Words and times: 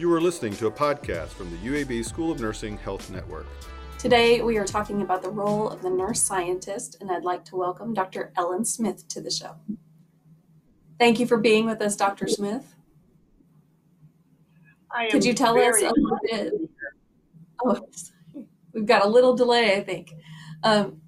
You 0.00 0.10
are 0.14 0.20
listening 0.22 0.56
to 0.56 0.66
a 0.66 0.70
podcast 0.70 1.28
from 1.28 1.50
the 1.50 1.58
UAB 1.58 2.02
School 2.06 2.32
of 2.32 2.40
Nursing 2.40 2.78
Health 2.78 3.10
Network. 3.10 3.46
Today, 3.98 4.40
we 4.40 4.56
are 4.56 4.64
talking 4.64 5.02
about 5.02 5.22
the 5.22 5.28
role 5.28 5.68
of 5.68 5.82
the 5.82 5.90
nurse 5.90 6.22
scientist, 6.22 6.96
and 7.02 7.12
I'd 7.12 7.22
like 7.22 7.44
to 7.44 7.56
welcome 7.56 7.92
Dr. 7.92 8.32
Ellen 8.34 8.64
Smith 8.64 9.06
to 9.08 9.20
the 9.20 9.30
show. 9.30 9.56
Thank 10.98 11.20
you 11.20 11.26
for 11.26 11.36
being 11.36 11.66
with 11.66 11.82
us, 11.82 11.96
Dr. 11.96 12.28
Smith. 12.28 12.74
Could 15.10 15.22
you 15.22 15.34
tell 15.34 15.58
us 15.58 15.82
a 15.82 15.92
little 15.94 16.18
bit? 16.22 16.54
Oh, 17.62 17.86
we've 18.72 18.86
got 18.86 19.04
a 19.04 19.08
little 19.08 19.36
delay, 19.36 19.76
I 19.76 19.82
think. 19.82 20.14
Um, 20.62 21.02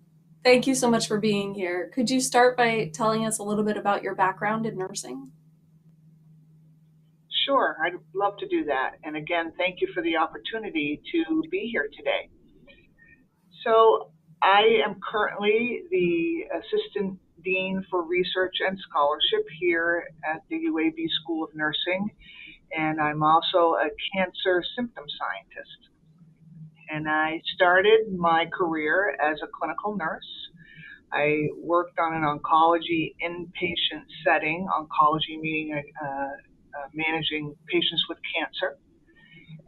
thank 0.44 0.66
you 0.66 0.74
so 0.74 0.90
much 0.90 1.08
for 1.08 1.18
being 1.18 1.54
here. 1.54 1.90
Could 1.94 2.10
you 2.10 2.20
start 2.20 2.58
by 2.58 2.90
telling 2.92 3.24
us 3.24 3.38
a 3.38 3.42
little 3.42 3.64
bit 3.64 3.78
about 3.78 4.02
your 4.02 4.14
background 4.14 4.66
in 4.66 4.76
nursing? 4.76 5.30
Sure, 7.46 7.76
I'd 7.84 7.94
love 8.14 8.36
to 8.38 8.48
do 8.48 8.64
that. 8.66 8.92
And 9.04 9.16
again, 9.16 9.52
thank 9.56 9.80
you 9.80 9.88
for 9.94 10.02
the 10.02 10.16
opportunity 10.16 11.00
to 11.12 11.42
be 11.50 11.68
here 11.72 11.88
today. 11.96 12.30
So, 13.64 14.10
I 14.42 14.82
am 14.84 14.96
currently 15.08 15.82
the 15.90 16.42
Assistant 16.58 17.18
Dean 17.44 17.84
for 17.90 18.02
Research 18.02 18.54
and 18.66 18.76
Scholarship 18.88 19.46
here 19.60 20.04
at 20.24 20.42
the 20.50 20.56
UAB 20.56 20.96
School 21.22 21.44
of 21.44 21.50
Nursing, 21.54 22.10
and 22.76 23.00
I'm 23.00 23.22
also 23.22 23.74
a 23.74 23.88
cancer 24.14 24.62
symptom 24.76 25.04
scientist. 25.06 25.90
And 26.90 27.08
I 27.08 27.40
started 27.54 28.12
my 28.16 28.46
career 28.52 29.16
as 29.22 29.38
a 29.42 29.46
clinical 29.58 29.96
nurse. 29.96 30.26
I 31.12 31.48
worked 31.56 31.98
on 31.98 32.14
an 32.14 32.22
oncology 32.22 33.14
inpatient 33.24 34.06
setting, 34.24 34.66
oncology 34.72 35.40
meaning 35.40 35.82
uh, 36.02 36.51
uh, 36.76 36.88
managing 36.94 37.54
patients 37.68 38.04
with 38.08 38.18
cancer. 38.34 38.78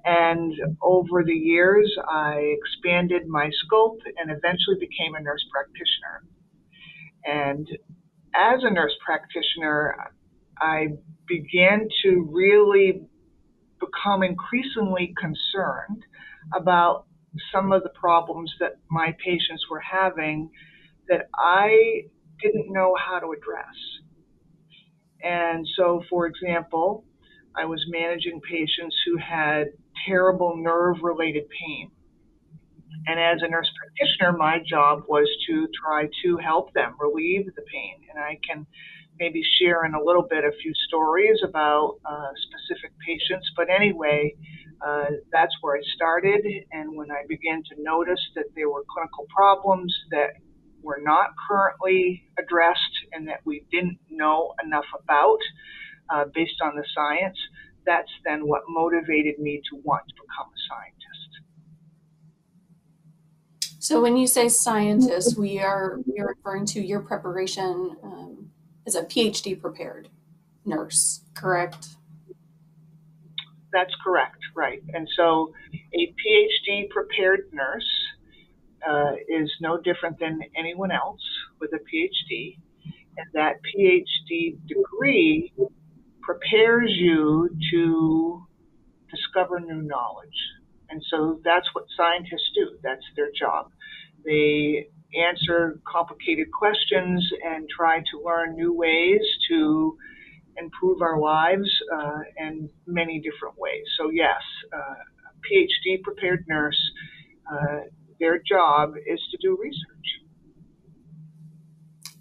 And 0.04 0.52
over 0.82 1.24
the 1.24 1.34
years, 1.34 1.90
I 2.08 2.56
expanded 2.58 3.26
my 3.26 3.50
scope 3.64 4.00
and 4.18 4.30
eventually 4.30 4.76
became 4.78 5.14
a 5.14 5.20
nurse 5.20 5.44
practitioner. 5.50 6.24
And 7.24 7.66
as 8.34 8.60
a 8.62 8.70
nurse 8.70 8.92
practitioner, 9.04 10.12
I 10.60 10.88
began 11.26 11.88
to 12.02 12.28
really 12.30 13.06
become 13.80 14.22
increasingly 14.22 15.14
concerned 15.18 16.02
about 16.54 17.06
some 17.52 17.72
of 17.72 17.82
the 17.82 17.90
problems 17.90 18.52
that 18.60 18.74
my 18.90 19.14
patients 19.24 19.64
were 19.70 19.80
having 19.80 20.50
that 21.08 21.28
I 21.34 22.02
didn't 22.42 22.72
know 22.72 22.94
how 22.96 23.18
to 23.18 23.32
address. 23.32 23.74
And 25.24 25.66
so, 25.76 26.02
for 26.10 26.26
example, 26.26 27.04
I 27.56 27.64
was 27.64 27.84
managing 27.88 28.40
patients 28.40 28.94
who 29.06 29.16
had 29.16 29.68
terrible 30.06 30.56
nerve 30.56 30.96
related 31.02 31.44
pain. 31.48 31.90
And 33.06 33.18
as 33.20 33.42
a 33.42 33.48
nurse 33.48 33.70
practitioner, 33.76 34.36
my 34.36 34.58
job 34.68 35.04
was 35.08 35.28
to 35.48 35.68
try 35.82 36.08
to 36.24 36.36
help 36.38 36.72
them 36.74 36.94
relieve 36.98 37.46
the 37.46 37.62
pain. 37.72 37.96
And 38.10 38.22
I 38.22 38.38
can 38.46 38.66
maybe 39.18 39.42
share 39.60 39.84
in 39.84 39.94
a 39.94 40.02
little 40.02 40.26
bit 40.28 40.44
a 40.44 40.52
few 40.62 40.72
stories 40.88 41.38
about 41.46 41.96
uh, 42.04 42.30
specific 42.48 42.92
patients. 43.06 43.48
But 43.56 43.68
anyway, 43.70 44.34
uh, 44.84 45.06
that's 45.32 45.52
where 45.60 45.76
I 45.76 45.82
started. 45.94 46.44
And 46.72 46.96
when 46.96 47.10
I 47.10 47.22
began 47.28 47.62
to 47.70 47.82
notice 47.82 48.20
that 48.34 48.46
there 48.56 48.68
were 48.68 48.84
clinical 48.92 49.26
problems 49.34 49.94
that 50.10 50.30
were 50.82 51.00
not 51.02 51.30
currently 51.48 52.24
addressed 52.38 52.94
and 53.14 53.26
that 53.28 53.40
we 53.44 53.64
didn't 53.70 53.98
know 54.10 54.52
enough 54.64 54.84
about 55.02 55.38
uh, 56.10 56.24
based 56.34 56.60
on 56.62 56.76
the 56.76 56.84
science, 56.94 57.38
that's 57.86 58.10
then 58.24 58.46
what 58.46 58.62
motivated 58.68 59.38
me 59.38 59.60
to 59.70 59.80
want 59.82 60.02
to 60.08 60.14
become 60.14 60.48
a 60.48 60.60
scientist. 60.68 61.04
So 63.78 64.00
when 64.00 64.16
you 64.16 64.26
say 64.26 64.48
scientist, 64.48 65.36
we 65.36 65.58
are 65.58 66.00
we 66.06 66.18
are 66.18 66.28
referring 66.28 66.64
to 66.66 66.80
your 66.80 67.00
preparation 67.00 67.96
um, 68.02 68.50
as 68.86 68.94
a 68.94 69.02
PhD 69.02 69.60
prepared 69.60 70.08
nurse, 70.64 71.20
correct? 71.34 71.88
That's 73.72 73.94
correct, 74.02 74.38
right. 74.54 74.82
And 74.94 75.06
so 75.16 75.52
a 75.72 76.14
PhD 76.14 76.88
prepared 76.90 77.50
nurse 77.52 77.90
uh, 78.88 79.12
is 79.28 79.50
no 79.60 79.78
different 79.78 80.18
than 80.18 80.40
anyone 80.56 80.90
else 80.90 81.20
with 81.60 81.70
a 81.72 81.78
PhD. 81.78 82.58
And 83.16 83.26
that 83.34 83.56
PhD 83.62 84.58
degree 84.66 85.52
prepares 86.22 86.90
you 86.90 87.48
to 87.70 88.46
discover 89.10 89.60
new 89.60 89.82
knowledge. 89.82 90.28
And 90.90 91.02
so 91.10 91.40
that's 91.44 91.66
what 91.74 91.84
scientists 91.96 92.50
do. 92.54 92.76
That's 92.82 93.04
their 93.16 93.30
job. 93.38 93.70
They 94.24 94.88
answer 95.14 95.80
complicated 95.90 96.48
questions 96.52 97.24
and 97.44 97.68
try 97.68 98.00
to 98.00 98.22
learn 98.24 98.56
new 98.56 98.72
ways 98.72 99.20
to 99.48 99.96
improve 100.56 101.02
our 101.02 101.18
lives 101.20 101.68
uh, 101.92 102.20
in 102.38 102.68
many 102.86 103.20
different 103.20 103.58
ways. 103.58 103.84
So, 103.98 104.10
yes, 104.10 104.40
uh, 104.72 104.78
a 104.78 105.32
PhD 105.46 106.02
prepared 106.02 106.44
nurse, 106.48 106.80
uh, 107.50 107.80
their 108.20 108.40
job 108.48 108.94
is 108.96 109.20
to 109.30 109.36
do 109.40 109.58
research. 109.60 110.23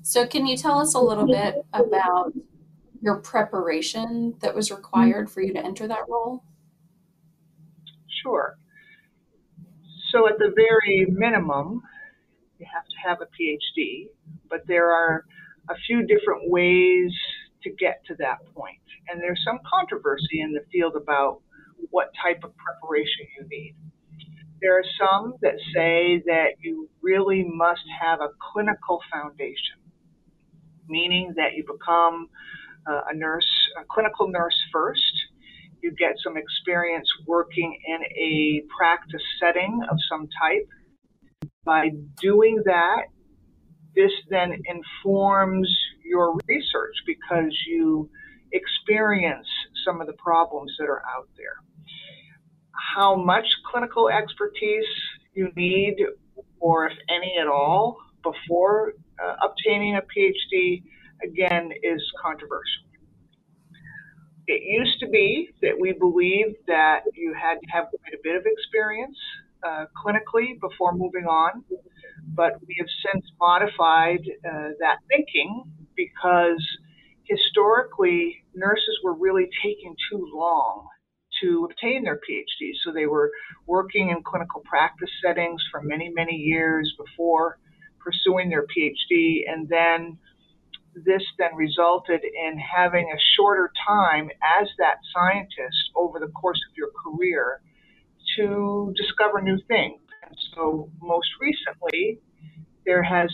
So, 0.04 0.28
can 0.28 0.46
you 0.46 0.58
tell 0.58 0.80
us 0.80 0.96
a 0.96 1.00
little 1.00 1.26
bit 1.26 1.66
about 1.72 2.34
your 3.02 3.18
preparation 3.20 4.36
that 4.42 4.54
was 4.54 4.70
required 4.70 5.32
for 5.32 5.42
you 5.42 5.54
to 5.54 5.66
enter 5.66 5.88
that 5.88 6.10
role? 6.10 6.44
Sure. 8.22 8.58
So, 10.12 10.28
at 10.28 10.38
the 10.40 10.52
very 10.56 11.06
minimum, 11.10 11.82
you 12.60 12.66
have 12.72 12.84
to 12.84 12.96
have 13.08 13.22
a 13.22 13.28
PhD, 13.28 14.08
but 14.50 14.68
there 14.68 14.92
are 14.92 15.26
a 15.70 15.76
few 15.88 16.06
different 16.06 16.50
ways 16.50 17.12
to 17.64 17.70
get 17.72 18.04
to 18.08 18.16
that 18.20 18.40
point. 18.54 18.80
And 19.08 19.22
there's 19.22 19.42
some 19.46 19.60
controversy 19.74 20.42
in 20.42 20.52
the 20.52 20.66
field 20.70 20.96
about 20.96 21.42
what 21.92 22.12
type 22.22 22.44
of 22.44 22.52
preparation 22.58 23.28
you 23.38 23.48
need. 23.50 23.76
There 24.62 24.78
are 24.78 24.86
some 25.00 25.36
that 25.42 25.56
say 25.74 26.24
that 26.26 26.56
you 26.62 26.90
really 27.02 27.44
must 27.44 27.84
have 28.02 28.22
a 28.22 28.30
clinical 28.52 29.00
foundation, 29.12 29.83
meaning 30.88 31.34
that 31.38 31.54
you 31.56 31.64
become 31.64 32.30
uh, 32.88 33.02
a 33.10 33.16
nurse, 33.16 33.48
a 33.80 33.84
clinical 33.90 34.28
nurse 34.28 34.58
first. 34.72 35.14
You 35.82 35.92
get 35.92 36.14
some 36.24 36.38
experience 36.38 37.08
working 37.28 37.78
in 37.86 38.00
a 38.18 38.64
practice 38.78 39.22
setting 39.40 39.82
of 39.90 39.98
some 40.10 40.28
type. 40.42 40.68
By 41.66 41.92
doing 42.22 42.62
that, 42.66 43.04
this 43.96 44.12
then 44.30 44.54
informs 44.66 45.70
your 46.04 46.36
research 46.48 46.96
because 47.06 47.54
you 47.68 48.10
experience 48.52 49.48
some 49.86 50.02
of 50.02 50.08
the 50.08 50.14
problems 50.14 50.74
that 50.80 50.86
are 50.86 51.02
out 51.16 51.28
there. 51.38 51.58
How 52.96 53.16
much 53.16 53.46
clinical 53.72 54.10
expertise 54.10 54.86
you 55.34 55.50
need, 55.56 55.98
or 56.60 56.88
if 56.88 56.98
any 57.10 57.36
at 57.40 57.48
all, 57.48 57.98
before 58.24 58.94
uh, 59.22 59.36
obtaining 59.42 59.96
a 59.96 60.02
PhD, 60.02 60.84
again, 61.24 61.72
is 61.84 62.02
controversial. 62.22 62.84
It 64.48 64.62
used 64.66 65.00
to 65.00 65.08
be 65.08 65.50
that 65.62 65.80
we 65.80 65.94
believed 65.94 66.58
that 66.68 67.04
you 67.16 67.34
had 67.34 67.56
to 67.56 67.68
have 67.72 67.86
quite 67.86 68.14
a 68.14 68.22
bit 68.24 68.36
of 68.36 68.44
experience 68.46 69.18
uh, 69.66 69.86
clinically 69.96 70.60
before 70.60 70.94
moving 70.94 71.26
on, 71.26 71.64
but 72.36 72.54
we 72.68 72.76
have 72.80 72.88
since 73.06 73.26
modified 73.40 74.20
uh, 74.46 74.70
that 74.80 74.98
thinking 75.08 75.64
because 75.96 76.62
historically 77.24 78.44
nurses 78.54 79.00
were 79.04 79.14
really 79.14 79.48
taking 79.64 79.96
too 80.12 80.30
long 80.34 80.88
to 81.42 81.68
obtain 81.70 82.04
their 82.04 82.18
PhD. 82.18 82.72
So 82.84 82.92
they 82.92 83.06
were 83.06 83.32
working 83.66 84.10
in 84.10 84.24
clinical 84.24 84.62
practice 84.66 85.10
settings 85.24 85.62
for 85.72 85.82
many, 85.82 86.10
many 86.10 86.36
years 86.36 86.94
before 86.98 87.60
pursuing 88.04 88.50
their 88.50 88.66
PhD. 88.66 89.44
And 89.48 89.68
then 89.70 90.18
this 90.96 91.24
then 91.40 91.56
resulted 91.56 92.22
in 92.24 92.60
having 92.60 93.12
a 93.12 93.20
shorter 93.36 93.72
time 93.88 94.30
as 94.60 94.68
that 94.78 94.98
scientist 95.14 95.92
over 95.96 96.20
the 96.20 96.28
course 96.28 96.60
of 96.70 96.78
your 96.78 96.90
career 97.04 97.62
to 98.38 98.94
discover 98.96 99.42
new 99.42 99.58
things. 99.68 100.00
And 100.26 100.36
so 100.56 100.90
most 101.02 101.30
recently, 101.42 102.20
there 102.86 103.04
has 103.04 103.32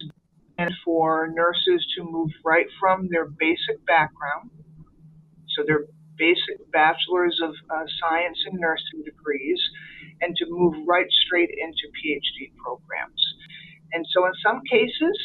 been 0.58 0.70
for 0.84 1.30
nurses 1.34 1.86
to 1.98 2.04
move 2.04 2.30
right 2.44 2.68
from 2.80 3.08
their 3.10 3.26
basic 3.26 3.86
background, 3.86 4.52
so 5.56 5.64
their 5.66 5.86
basic 6.18 6.60
bachelor's 6.72 7.40
of 7.42 7.52
uh, 7.70 7.86
science 8.00 8.38
and 8.46 8.60
nursing 8.60 9.04
degrees, 9.06 9.60
and 10.22 10.36
to 10.36 10.46
move 10.50 10.76
right 10.86 11.08
straight 11.26 11.50
into 11.50 11.88
PhD 11.98 12.52
programs. 12.64 13.24
And 13.94 14.06
so, 14.14 14.26
in 14.26 14.34
some 14.44 14.62
cases, 14.70 15.18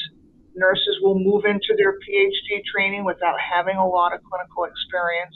nurses 0.54 0.98
will 1.02 1.18
move 1.18 1.44
into 1.44 1.74
their 1.76 1.98
PhD 1.98 2.62
training 2.72 3.04
without 3.04 3.36
having 3.38 3.76
a 3.76 3.86
lot 3.86 4.14
of 4.14 4.20
clinical 4.22 4.64
experience. 4.64 5.34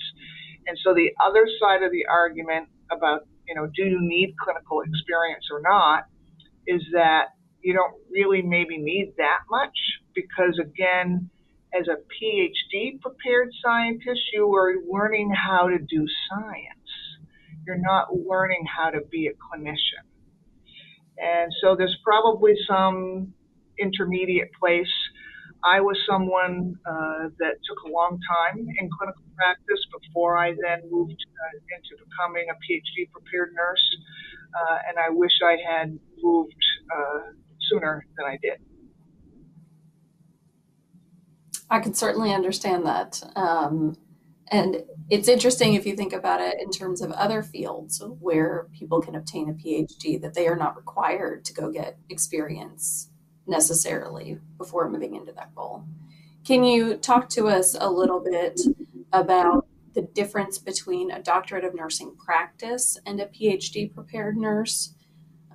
And 0.67 0.79
so 0.85 0.95
the 0.95 1.11
other 1.25 1.47
side 1.61 1.83
of 1.83 1.91
the 1.91 2.07
argument 2.07 2.69
about, 2.91 3.27
you 3.47 3.55
know, 3.55 3.67
do 3.67 3.83
you 3.83 3.99
need 4.01 4.35
clinical 4.43 4.83
experience 4.83 5.45
or 5.51 5.61
not 5.61 6.05
is 6.67 6.83
that 6.93 7.35
you 7.63 7.75
don't 7.75 7.95
really 8.11 8.43
maybe 8.43 8.79
need 8.79 9.15
that 9.19 9.41
much 9.51 9.77
because 10.15 10.59
again, 10.63 11.31
as 11.79 11.87
a 11.89 11.97
PhD 11.97 13.01
prepared 13.01 13.51
scientist, 13.63 14.21
you 14.33 14.55
are 14.55 14.75
learning 14.89 15.31
how 15.31 15.69
to 15.69 15.79
do 15.79 16.07
science. 16.31 16.89
You're 17.67 17.81
not 17.81 18.09
learning 18.15 18.65
how 18.65 18.91
to 18.91 19.01
be 19.11 19.27
a 19.29 19.33
clinician. 19.33 20.08
And 21.23 21.53
so 21.61 21.77
there's 21.77 21.97
probably 22.05 22.55
some 22.67 23.33
intermediate 23.79 24.51
place. 24.61 24.93
I 25.65 25.81
was 25.81 25.97
someone 26.09 26.77
uh, 26.87 27.29
that 27.39 27.55
took 27.67 27.79
a 27.87 27.93
long 27.93 28.19
time 28.31 28.59
in 28.59 28.91
clinical 28.97 29.25
practice 29.37 29.81
before 30.01 30.39
I 30.39 30.51
then 30.51 30.89
moved 30.91 31.19
uh, 31.19 31.77
into 31.77 32.05
becoming 32.05 32.47
a 32.51 32.55
PhD 32.55 33.11
prepared 33.11 33.53
nurse. 33.55 33.97
Uh, 34.55 34.79
and 34.89 34.99
I 34.99 35.11
wish 35.11 35.33
I 35.45 35.57
had 35.69 35.99
moved 36.23 36.55
uh, 36.95 37.33
sooner 37.69 38.05
than 38.17 38.27
I 38.27 38.39
did. 38.41 38.61
I 41.71 41.81
can 41.81 41.93
certainly 41.93 42.33
understand 42.33 42.87
that. 42.87 43.23
Um, 43.37 43.97
and 44.51 44.83
it's 45.11 45.29
interesting 45.29 45.75
if 45.75 45.87
you 45.87 45.97
think 45.97 46.13
about 46.13 46.41
it 46.41 46.57
in 46.61 46.71
terms 46.71 47.01
of 47.01 47.11
other 47.13 47.43
fields 47.43 48.03
where 48.21 48.69
people 48.73 49.01
can 49.01 49.15
obtain 49.15 49.49
a 49.49 49.53
PhD, 49.53 50.21
that 50.21 50.35
they 50.35 50.47
are 50.49 50.57
not 50.57 50.77
required 50.77 51.45
to 51.47 51.55
go 51.55 51.71
get 51.71 51.99
experience 52.09 53.11
necessarily 53.47 54.39
before 54.59 54.91
moving 54.91 55.15
into 55.15 55.33
that 55.33 55.51
role. 55.57 55.85
Can 56.45 56.65
you 56.65 56.97
talk 56.97 57.29
to 57.31 57.49
us 57.49 57.77
a 57.79 57.91
little 57.91 58.21
bit 58.21 58.61
about 59.13 59.67
the 59.95 60.03
difference 60.03 60.59
between 60.59 61.11
a 61.11 61.23
doctorate 61.23 61.65
of 61.65 61.75
nursing 61.75 62.15
practice 62.17 62.99
and 63.07 63.21
a 63.21 63.27
PhD 63.27 63.93
prepared 63.93 64.37
nurse? 64.37 64.95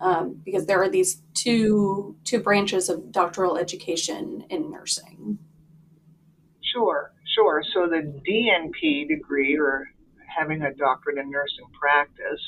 Um, 0.01 0.41
because 0.43 0.65
there 0.65 0.81
are 0.81 0.89
these 0.89 1.21
two 1.33 2.17
two 2.25 2.39
branches 2.39 2.89
of 2.89 3.11
doctoral 3.11 3.57
education 3.57 4.43
in 4.49 4.69
nursing. 4.69 5.37
Sure, 6.61 7.12
sure. 7.35 7.63
So 7.73 7.87
the 7.87 8.21
DNP 8.27 9.07
degree, 9.07 9.57
or 9.57 9.87
having 10.37 10.61
a 10.61 10.73
doctorate 10.73 11.17
in 11.17 11.29
nursing 11.29 11.65
practice, 11.79 12.41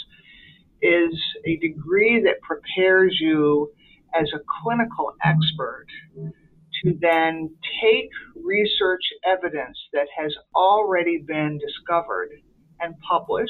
is 0.82 1.14
a 1.46 1.58
degree 1.58 2.22
that 2.24 2.42
prepares 2.42 3.18
you 3.20 3.72
as 4.14 4.28
a 4.34 4.40
clinical 4.62 5.14
expert 5.24 5.88
to 6.84 6.98
then 7.02 7.50
take 7.82 8.10
research 8.36 9.04
evidence 9.26 9.78
that 9.94 10.08
has 10.16 10.34
already 10.56 11.24
been 11.26 11.58
discovered 11.58 12.30
and 12.80 12.94
published 13.00 13.50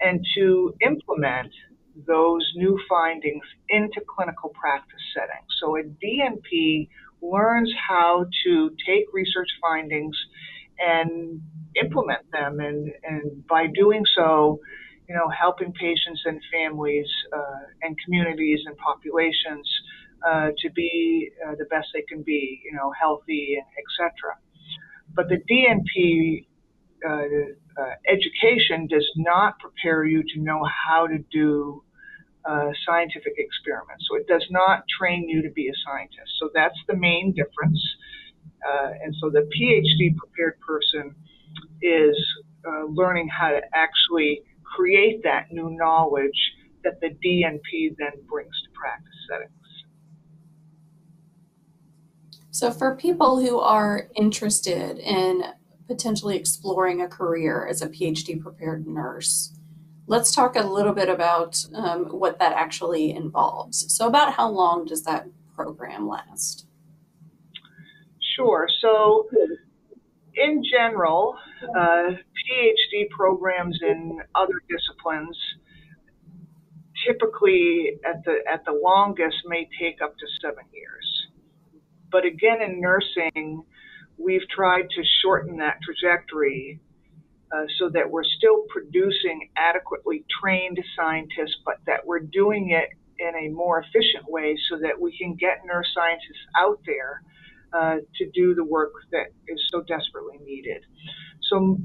and 0.00 0.24
to 0.36 0.74
implement 0.84 1.52
those 2.06 2.46
new 2.56 2.78
findings 2.88 3.44
into 3.70 4.00
clinical 4.14 4.50
practice 4.60 5.00
settings. 5.14 5.46
So 5.60 5.76
a 5.76 5.82
DNP 5.82 6.88
learns 7.32 7.72
how 7.88 8.26
to 8.44 8.70
take 8.86 9.04
research 9.12 9.48
findings 9.60 10.16
and 10.78 11.40
implement 11.80 12.30
them, 12.32 12.60
and, 12.60 12.92
and 13.04 13.46
by 13.46 13.66
doing 13.66 14.04
so, 14.14 14.60
you 15.08 15.14
know, 15.14 15.28
helping 15.28 15.72
patients 15.72 16.22
and 16.24 16.40
families 16.52 17.06
uh, 17.32 17.64
and 17.82 17.96
communities 18.04 18.60
and 18.66 18.76
populations 18.78 19.68
uh, 20.26 20.48
to 20.58 20.70
be 20.74 21.30
uh, 21.46 21.54
the 21.58 21.64
best 21.66 21.88
they 21.94 22.02
can 22.08 22.22
be, 22.22 22.60
you 22.64 22.72
know, 22.76 22.90
healthy, 22.98 23.56
and 23.56 23.66
etc. 23.78 24.36
But 25.14 25.28
the 25.28 25.38
DNP 25.50 26.46
uh, 27.06 27.80
uh, 27.80 27.94
education 28.08 28.86
does 28.88 29.06
not 29.16 29.58
prepare 29.58 30.04
you 30.04 30.22
to 30.34 30.40
know 30.40 30.64
how 30.64 31.06
to 31.06 31.18
do 31.30 31.82
uh, 32.48 32.70
scientific 32.86 33.34
experiments. 33.38 34.06
So 34.08 34.16
it 34.16 34.26
does 34.26 34.44
not 34.50 34.84
train 34.98 35.28
you 35.28 35.42
to 35.42 35.50
be 35.50 35.68
a 35.68 35.76
scientist. 35.84 36.30
So 36.40 36.50
that's 36.54 36.78
the 36.88 36.96
main 36.96 37.32
difference. 37.34 37.80
Uh, 38.66 38.90
and 39.02 39.14
so 39.20 39.30
the 39.30 39.48
PhD 39.56 40.16
prepared 40.16 40.58
person 40.60 41.14
is 41.82 42.16
uh, 42.66 42.84
learning 42.86 43.28
how 43.28 43.50
to 43.50 43.60
actually 43.74 44.42
create 44.62 45.22
that 45.22 45.46
new 45.50 45.70
knowledge 45.70 46.54
that 46.84 47.00
the 47.00 47.08
DNP 47.08 47.96
then 47.98 48.12
brings 48.28 48.54
to 48.62 48.70
practice 48.74 49.14
settings. 49.28 49.52
So, 52.50 52.70
for 52.70 52.96
people 52.96 53.38
who 53.38 53.58
are 53.58 54.08
interested 54.14 54.98
in 54.98 55.44
potentially 55.86 56.36
exploring 56.36 57.02
a 57.02 57.08
career 57.08 57.66
as 57.68 57.82
a 57.82 57.88
PhD 57.88 58.40
prepared 58.40 58.86
nurse, 58.86 59.52
let's 60.06 60.34
talk 60.34 60.56
a 60.56 60.62
little 60.62 60.92
bit 60.92 61.08
about 61.08 61.64
um, 61.74 62.06
what 62.06 62.38
that 62.38 62.52
actually 62.52 63.10
involves. 63.10 63.92
So, 63.94 64.06
about 64.06 64.34
how 64.34 64.48
long 64.48 64.84
does 64.84 65.02
that 65.04 65.26
program 65.54 66.08
last? 66.08 66.66
Sure. 68.36 68.68
So, 68.80 69.28
in 70.34 70.62
general, 70.70 71.36
uh, 71.76 72.10
PhD 72.10 73.08
programs 73.10 73.78
in 73.82 74.20
other 74.34 74.62
disciplines 74.68 75.36
typically 77.06 77.98
at 78.04 78.24
the 78.24 78.38
at 78.50 78.64
the 78.64 78.72
longest 78.72 79.36
may 79.46 79.68
take 79.80 80.00
up 80.02 80.16
to 80.18 80.26
seven 80.42 80.64
years. 80.72 81.28
But 82.10 82.24
again, 82.24 82.62
in 82.62 82.80
nursing, 82.80 83.64
we've 84.16 84.48
tried 84.48 84.88
to 84.90 85.02
shorten 85.22 85.58
that 85.58 85.78
trajectory 85.82 86.80
uh, 87.52 87.64
so 87.78 87.88
that 87.88 88.10
we're 88.10 88.24
still 88.24 88.64
producing 88.68 89.48
adequately 89.56 90.24
trained 90.40 90.78
scientists, 90.96 91.56
but 91.64 91.76
that 91.86 92.04
we're 92.04 92.20
doing 92.20 92.70
it 92.70 92.90
in 93.18 93.34
a 93.46 93.48
more 93.52 93.80
efficient 93.80 94.24
way 94.28 94.56
so 94.68 94.78
that 94.78 95.00
we 95.00 95.16
can 95.16 95.34
get 95.34 95.64
nurse 95.64 95.88
scientists 95.94 96.44
out 96.56 96.78
there 96.86 97.22
uh, 97.72 97.96
to 98.16 98.30
do 98.30 98.54
the 98.54 98.64
work 98.64 98.92
that 99.12 99.26
is 99.48 99.60
so 99.70 99.80
desperately 99.82 100.38
needed. 100.44 100.82
So 101.50 101.78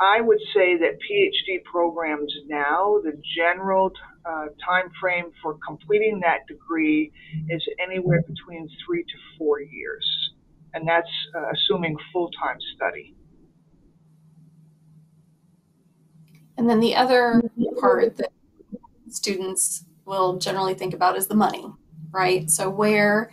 I 0.00 0.20
would 0.20 0.40
say 0.54 0.76
that 0.76 0.98
PhD 1.08 1.64
programs 1.64 2.32
now, 2.48 3.00
the 3.02 3.20
general 3.36 3.92
uh, 4.24 4.46
time 4.64 4.90
frame 5.00 5.32
for 5.42 5.58
completing 5.66 6.20
that 6.20 6.46
degree 6.46 7.12
is 7.48 7.62
anywhere 7.80 8.22
between 8.22 8.68
three 8.84 9.02
to 9.02 9.18
four 9.38 9.60
years, 9.60 10.06
and 10.74 10.86
that's 10.86 11.08
uh, 11.34 11.50
assuming 11.52 11.96
full-time 12.12 12.58
study. 12.74 13.14
And 16.58 16.68
then 16.68 16.80
the 16.80 16.94
other 16.96 17.42
part 17.78 18.16
that 18.16 18.32
students 19.08 19.84
will 20.04 20.38
generally 20.38 20.74
think 20.74 20.94
about 20.94 21.16
is 21.16 21.26
the 21.26 21.34
money, 21.34 21.66
right? 22.10 22.50
So 22.50 22.70
where 22.70 23.30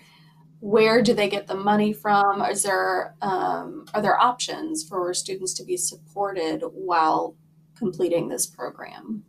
where 0.60 1.02
do 1.02 1.14
they 1.14 1.28
get 1.28 1.48
the 1.48 1.56
money 1.56 1.92
from? 1.92 2.42
Is 2.42 2.64
there 2.64 3.16
um, 3.22 3.86
are 3.94 4.02
there 4.02 4.18
options 4.18 4.88
for 4.88 5.14
students 5.14 5.54
to 5.56 5.64
be 5.64 5.76
supported 5.76 6.62
while 6.72 7.36
completing 7.78 8.30
this 8.30 8.46
program? 8.46 9.24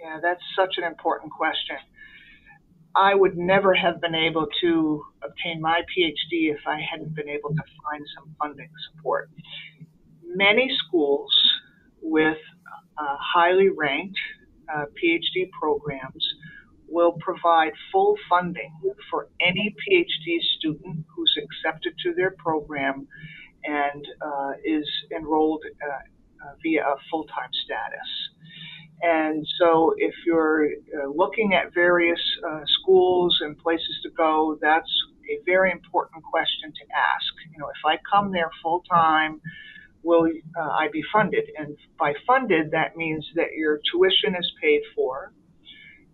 Yeah, 0.00 0.18
that's 0.20 0.42
such 0.56 0.74
an 0.76 0.84
important 0.84 1.32
question. 1.32 1.76
I 2.96 3.14
would 3.14 3.36
never 3.36 3.74
have 3.74 4.00
been 4.00 4.14
able 4.14 4.48
to 4.60 5.04
obtain 5.22 5.60
my 5.60 5.82
PhD 5.96 6.52
if 6.52 6.60
I 6.66 6.80
hadn't 6.90 7.14
been 7.14 7.28
able 7.28 7.50
to 7.50 7.62
find 7.84 8.04
some 8.16 8.34
funding 8.40 8.70
support. 8.90 9.30
Many 10.24 10.68
schools 10.84 11.30
with 12.02 12.38
uh, 13.00 13.16
highly 13.34 13.68
ranked 13.68 14.18
uh, 14.74 14.84
PhD 15.02 15.50
programs 15.50 16.24
will 16.88 17.12
provide 17.20 17.72
full 17.92 18.16
funding 18.28 18.72
for 19.10 19.28
any 19.40 19.74
PhD 19.88 20.38
student 20.58 21.04
who's 21.14 21.34
accepted 21.38 21.92
to 22.04 22.14
their 22.14 22.34
program 22.38 23.06
and 23.64 24.06
uh, 24.22 24.52
is 24.64 24.88
enrolled 25.14 25.62
uh, 25.82 25.88
uh, 25.88 26.52
via 26.62 26.82
a 26.82 26.96
full 27.10 27.24
time 27.24 27.50
status. 27.64 28.08
And 29.00 29.46
so, 29.60 29.94
if 29.96 30.14
you're 30.26 30.66
uh, 30.66 31.10
looking 31.14 31.54
at 31.54 31.72
various 31.72 32.20
schools 32.80 33.38
and 33.42 33.56
places 33.58 34.00
to 34.02 34.10
go, 34.10 34.58
that's 34.60 34.90
a 35.30 35.38
very 35.44 35.70
important 35.70 36.24
question 36.24 36.72
to 36.72 36.84
ask. 36.96 37.32
You 37.52 37.58
know, 37.58 37.68
if 37.68 37.84
I 37.86 37.98
come 38.10 38.32
there 38.32 38.50
full 38.62 38.82
time, 38.90 39.40
will 40.02 40.28
uh, 40.58 40.68
I 40.68 40.88
be 40.92 41.02
funded? 41.12 41.44
And 41.56 41.76
by 41.98 42.14
funded, 42.26 42.70
that 42.72 42.96
means 42.96 43.26
that 43.34 43.52
your 43.56 43.80
tuition 43.92 44.34
is 44.38 44.50
paid 44.62 44.82
for. 44.94 45.32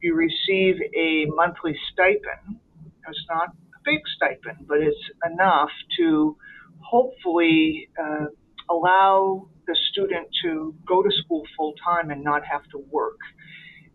You 0.03 0.15
receive 0.15 0.77
a 0.97 1.27
monthly 1.27 1.77
stipend. 1.93 2.61
It's 3.09 3.27
not 3.29 3.49
a 3.49 3.81
big 3.85 4.01
stipend, 4.17 4.67
but 4.67 4.79
it's 4.79 4.97
enough 5.25 5.71
to 5.99 6.37
hopefully 6.81 7.89
uh, 8.03 8.27
allow 8.71 9.49
the 9.67 9.77
student 9.91 10.29
to 10.43 10.75
go 10.87 11.03
to 11.03 11.11
school 11.25 11.43
full 11.57 11.75
time 11.85 12.11
and 12.11 12.23
not 12.23 12.43
have 12.45 12.65
to 12.73 12.79
work. 12.91 13.19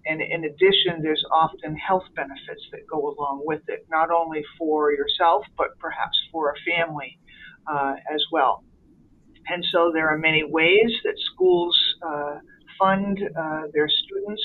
And 0.06 0.22
in 0.22 0.46
addition, 0.46 1.04
there's 1.04 1.24
often 1.32 1.76
health 1.76 2.06
benefits 2.16 2.64
that 2.72 2.88
go 2.90 3.14
along 3.14 3.44
with 3.46 3.62
it, 3.68 3.86
not 3.92 4.10
only 4.10 4.44
for 4.58 4.92
yourself, 4.92 5.44
but 5.58 5.78
perhaps 5.80 6.18
for 6.32 6.52
a 6.52 6.56
family 6.66 7.20
uh, 7.72 7.96
as 8.12 8.24
well 8.32 8.64
And 9.52 9.66
so 9.72 9.92
there 9.94 10.08
are 10.10 10.18
many 10.18 10.44
ways 10.44 10.92
that 11.04 11.16
schools 11.34 11.78
uh, 12.08 12.36
fund 12.78 13.20
uh, 13.38 13.62
their 13.74 13.90
students. 13.90 14.44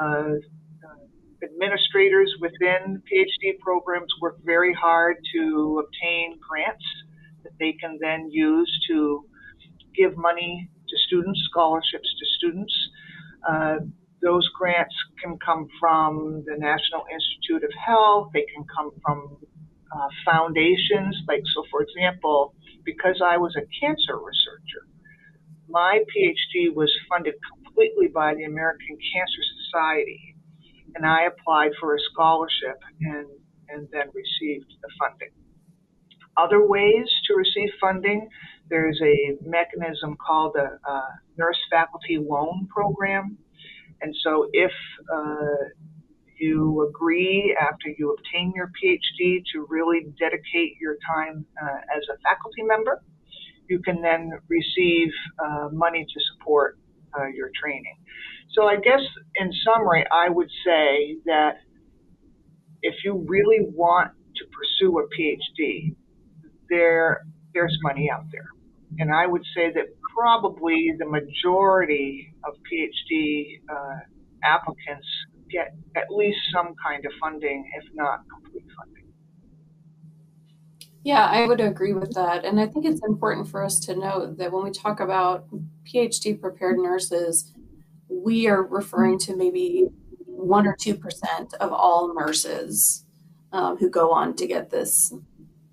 Uh, 0.00 0.34
administrators 1.42 2.32
within 2.40 3.02
PhD 3.10 3.58
programs 3.60 4.12
work 4.20 4.36
very 4.44 4.72
hard 4.72 5.16
to 5.34 5.82
obtain 5.84 6.38
grants 6.48 6.84
that 7.44 7.52
they 7.58 7.72
can 7.72 7.98
then 8.00 8.28
use 8.30 8.70
to 8.88 9.24
give 9.94 10.16
money 10.16 10.68
to 10.88 10.96
students, 11.06 11.40
scholarships 11.50 12.08
to 12.18 12.26
students. 12.38 12.74
Uh, 13.48 13.76
those 14.22 14.48
grants 14.58 14.94
can 15.22 15.38
come 15.44 15.68
from 15.78 16.42
the 16.46 16.56
National 16.58 17.04
Institute 17.12 17.64
of 17.64 17.70
Health, 17.78 18.30
they 18.32 18.46
can 18.54 18.64
come 18.74 18.90
from 19.04 19.36
uh, 19.92 20.08
foundations. 20.24 21.16
Like, 21.28 21.42
so 21.54 21.64
for 21.70 21.82
example, 21.82 22.54
because 22.84 23.20
I 23.24 23.36
was 23.36 23.54
a 23.56 23.66
cancer 23.80 24.16
researcher, 24.16 24.86
my 25.68 26.00
PhD 26.14 26.74
was 26.74 26.92
funded 27.08 27.34
completely 27.64 28.08
by 28.08 28.34
the 28.34 28.44
American 28.44 28.96
Cancer 29.12 29.42
Society 29.64 30.36
and 30.96 31.06
I 31.06 31.26
applied 31.26 31.72
for 31.78 31.94
a 31.94 31.98
scholarship 32.12 32.80
and, 33.00 33.26
and 33.68 33.88
then 33.92 34.06
received 34.14 34.72
the 34.82 34.88
funding. 34.98 35.30
Other 36.38 36.66
ways 36.66 37.06
to 37.28 37.34
receive 37.34 37.70
funding, 37.80 38.28
there's 38.68 39.00
a 39.02 39.36
mechanism 39.42 40.16
called 40.16 40.56
a, 40.56 40.78
a 40.88 41.02
nurse 41.38 41.58
faculty 41.70 42.18
loan 42.18 42.68
program. 42.74 43.38
And 44.00 44.14
so 44.22 44.48
if 44.52 44.72
uh, 45.14 45.68
you 46.38 46.88
agree 46.88 47.56
after 47.60 47.88
you 47.98 48.14
obtain 48.18 48.52
your 48.54 48.70
PhD 48.82 49.42
to 49.52 49.66
really 49.68 50.06
dedicate 50.18 50.76
your 50.80 50.96
time 51.06 51.44
uh, 51.62 51.96
as 51.96 52.02
a 52.12 52.18
faculty 52.22 52.62
member, 52.62 53.02
you 53.68 53.80
can 53.80 54.00
then 54.02 54.32
receive 54.48 55.08
uh, 55.44 55.68
money 55.72 56.04
to 56.04 56.20
support 56.32 56.78
uh, 57.18 57.26
your 57.34 57.50
training. 57.60 57.96
So 58.54 58.64
I 58.64 58.76
guess 58.76 59.00
in 59.36 59.50
summary, 59.64 60.04
I 60.10 60.28
would 60.28 60.48
say 60.64 61.16
that 61.26 61.56
if 62.82 62.94
you 63.04 63.24
really 63.26 63.66
want 63.72 64.12
to 64.36 64.44
pursue 64.56 64.98
a 64.98 65.04
PhD, 65.14 65.94
there 66.68 67.24
there's 67.54 67.76
money 67.82 68.10
out 68.12 68.24
there. 68.32 68.48
And 68.98 69.12
I 69.12 69.26
would 69.26 69.42
say 69.54 69.72
that 69.72 69.86
probably 70.16 70.92
the 70.98 71.06
majority 71.06 72.32
of 72.44 72.54
PhD 72.70 73.60
uh, 73.68 73.98
applicants 74.44 75.06
get 75.50 75.74
at 75.94 76.10
least 76.10 76.38
some 76.52 76.74
kind 76.84 77.04
of 77.04 77.12
funding, 77.20 77.68
if 77.76 77.84
not 77.94 78.20
complete 78.28 78.66
funding. 78.76 79.04
Yeah, 81.04 81.24
I 81.24 81.46
would 81.46 81.60
agree 81.60 81.92
with 81.92 82.14
that. 82.14 82.44
And 82.44 82.58
I 82.58 82.66
think 82.66 82.84
it's 82.84 83.00
important 83.06 83.48
for 83.48 83.62
us 83.62 83.78
to 83.80 83.94
note 83.94 84.38
that 84.38 84.50
when 84.50 84.64
we 84.64 84.70
talk 84.72 84.98
about 84.98 85.46
PhD 85.84 86.40
prepared 86.40 86.78
nurses, 86.78 87.52
we 88.08 88.48
are 88.48 88.62
referring 88.62 89.18
to 89.20 89.36
maybe 89.36 89.88
one 90.26 90.66
or 90.66 90.74
two 90.74 90.94
percent 90.94 91.54
of 91.60 91.72
all 91.72 92.12
nurses 92.12 93.04
um, 93.52 93.76
who 93.76 93.88
go 93.88 94.10
on 94.10 94.34
to 94.34 94.46
get 94.46 94.70
this 94.70 95.14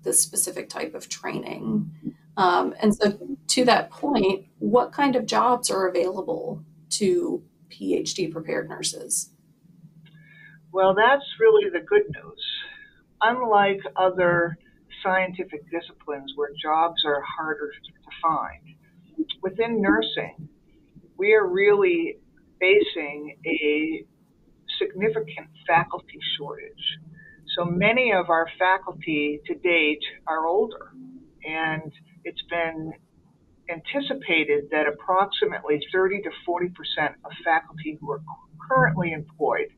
this 0.02 0.22
specific 0.22 0.68
type 0.68 0.94
of 0.94 1.08
training. 1.08 1.90
Um, 2.36 2.74
and 2.80 2.94
so, 2.94 3.18
to 3.48 3.64
that 3.64 3.90
point, 3.90 4.46
what 4.58 4.92
kind 4.92 5.16
of 5.16 5.26
jobs 5.26 5.70
are 5.70 5.88
available 5.88 6.62
to 6.90 7.42
PhD 7.70 8.30
prepared 8.30 8.68
nurses? 8.68 9.30
Well, 10.74 10.92
that's 10.92 11.24
really 11.38 11.70
the 11.70 11.86
good 11.86 12.02
news. 12.02 12.44
Unlike 13.22 13.78
other 13.94 14.58
scientific 15.04 15.70
disciplines 15.70 16.32
where 16.34 16.50
jobs 16.60 17.04
are 17.06 17.22
harder 17.22 17.70
to 17.70 18.10
find, 18.20 18.74
within 19.40 19.80
nursing, 19.80 20.48
we 21.16 21.32
are 21.32 21.46
really 21.46 22.16
facing 22.58 23.36
a 23.46 24.04
significant 24.80 25.46
faculty 25.64 26.18
shortage. 26.36 26.98
So 27.56 27.64
many 27.64 28.12
of 28.12 28.28
our 28.28 28.48
faculty 28.58 29.38
to 29.46 29.54
date 29.54 30.02
are 30.26 30.44
older, 30.44 30.90
and 31.46 31.92
it's 32.24 32.42
been 32.50 32.92
anticipated 33.70 34.64
that 34.72 34.88
approximately 34.88 35.80
30 35.92 36.22
to 36.22 36.30
40 36.44 36.68
percent 36.70 37.14
of 37.24 37.30
faculty 37.44 37.96
who 38.00 38.10
are 38.10 38.22
currently 38.68 39.12
employed 39.12 39.68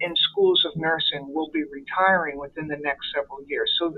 in 0.00 0.14
schools 0.30 0.64
of 0.64 0.72
nursing 0.76 1.32
will 1.32 1.50
be 1.50 1.62
retiring 1.64 2.38
within 2.38 2.68
the 2.68 2.78
next 2.80 3.06
several 3.14 3.44
years. 3.46 3.70
So, 3.78 3.94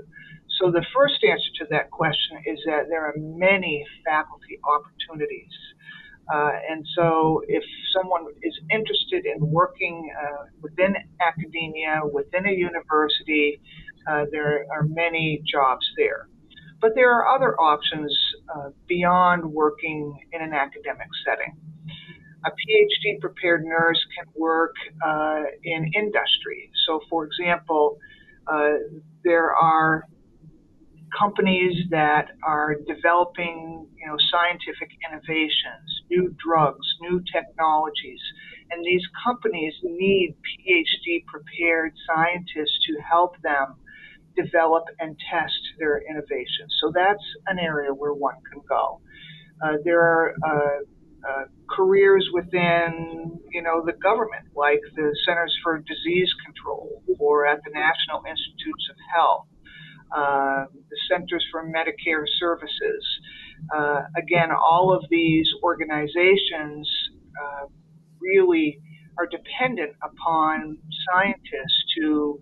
so 0.59 0.71
the 0.71 0.85
first 0.93 1.23
answer 1.23 1.51
to 1.59 1.65
that 1.71 1.89
question 1.91 2.37
is 2.45 2.59
that 2.65 2.85
there 2.89 3.05
are 3.05 3.15
many 3.17 3.85
faculty 4.05 4.59
opportunities 4.63 5.53
uh, 6.31 6.51
and 6.69 6.85
so, 6.95 7.41
if 7.47 7.63
someone 7.93 8.25
is 8.41 8.57
interested 8.71 9.25
in 9.25 9.51
working 9.51 10.09
uh, 10.17 10.45
within 10.61 10.95
academia, 11.19 12.01
within 12.13 12.45
a 12.45 12.51
university, 12.51 13.59
uh, 14.09 14.25
there 14.31 14.65
are 14.71 14.83
many 14.83 15.41
jobs 15.51 15.85
there. 15.97 16.27
But 16.79 16.91
there 16.95 17.11
are 17.11 17.35
other 17.35 17.59
options 17.59 18.17
uh, 18.55 18.69
beyond 18.87 19.43
working 19.45 20.17
in 20.31 20.41
an 20.41 20.53
academic 20.53 21.07
setting. 21.25 21.57
A 22.45 22.49
PhD 22.49 23.19
prepared 23.19 23.63
nurse 23.63 23.99
can 24.17 24.31
work 24.35 24.73
uh, 25.05 25.43
in 25.63 25.91
industry. 25.95 26.71
So, 26.87 26.99
for 27.09 27.25
example, 27.25 27.97
uh, 28.47 28.71
there 29.23 29.53
are 29.53 30.03
companies 31.17 31.75
that 31.89 32.29
are 32.43 32.75
developing, 32.87 33.87
you 33.95 34.07
know, 34.07 34.15
scientific 34.31 34.89
innovations, 35.07 35.87
new 36.09 36.33
drugs, 36.43 36.87
new 37.01 37.21
technologies, 37.31 38.21
and 38.71 38.83
these 38.85 39.03
companies 39.25 39.73
need 39.83 40.35
PhD 40.41 41.25
prepared 41.25 41.93
scientists 42.07 42.79
to 42.87 43.01
help 43.01 43.35
them 43.43 43.75
develop 44.35 44.85
and 44.99 45.17
test 45.29 45.59
their 45.77 46.01
innovations. 46.09 46.71
So 46.81 46.91
that's 46.95 47.23
an 47.47 47.59
area 47.59 47.93
where 47.93 48.13
one 48.13 48.35
can 48.51 48.61
go. 48.67 49.01
Uh, 49.63 49.77
there 49.83 50.01
are 50.01 50.35
uh, 51.27 51.43
careers 51.69 52.27
within, 52.33 53.39
you 53.51 53.61
know, 53.61 53.83
the 53.85 53.93
government, 53.93 54.45
like 54.55 54.79
the 54.95 55.15
Centers 55.25 55.55
for 55.63 55.77
Disease 55.79 56.29
Control 56.45 57.03
or 57.19 57.45
at 57.45 57.59
the 57.63 57.71
National 57.71 58.23
Institutes 58.27 58.89
of 58.89 58.95
Health 59.15 59.45
uh, 60.15 60.65
the 60.89 60.97
Centers 61.09 61.45
for 61.51 61.65
Medicare 61.65 62.25
Services. 62.39 63.19
Uh, 63.73 64.01
again, 64.17 64.49
all 64.51 64.93
of 64.93 65.03
these 65.09 65.47
organizations 65.63 66.89
uh, 67.41 67.65
really 68.19 68.79
are 69.17 69.27
dependent 69.27 69.93
upon 70.03 70.77
scientists 71.07 71.83
to, 71.97 72.39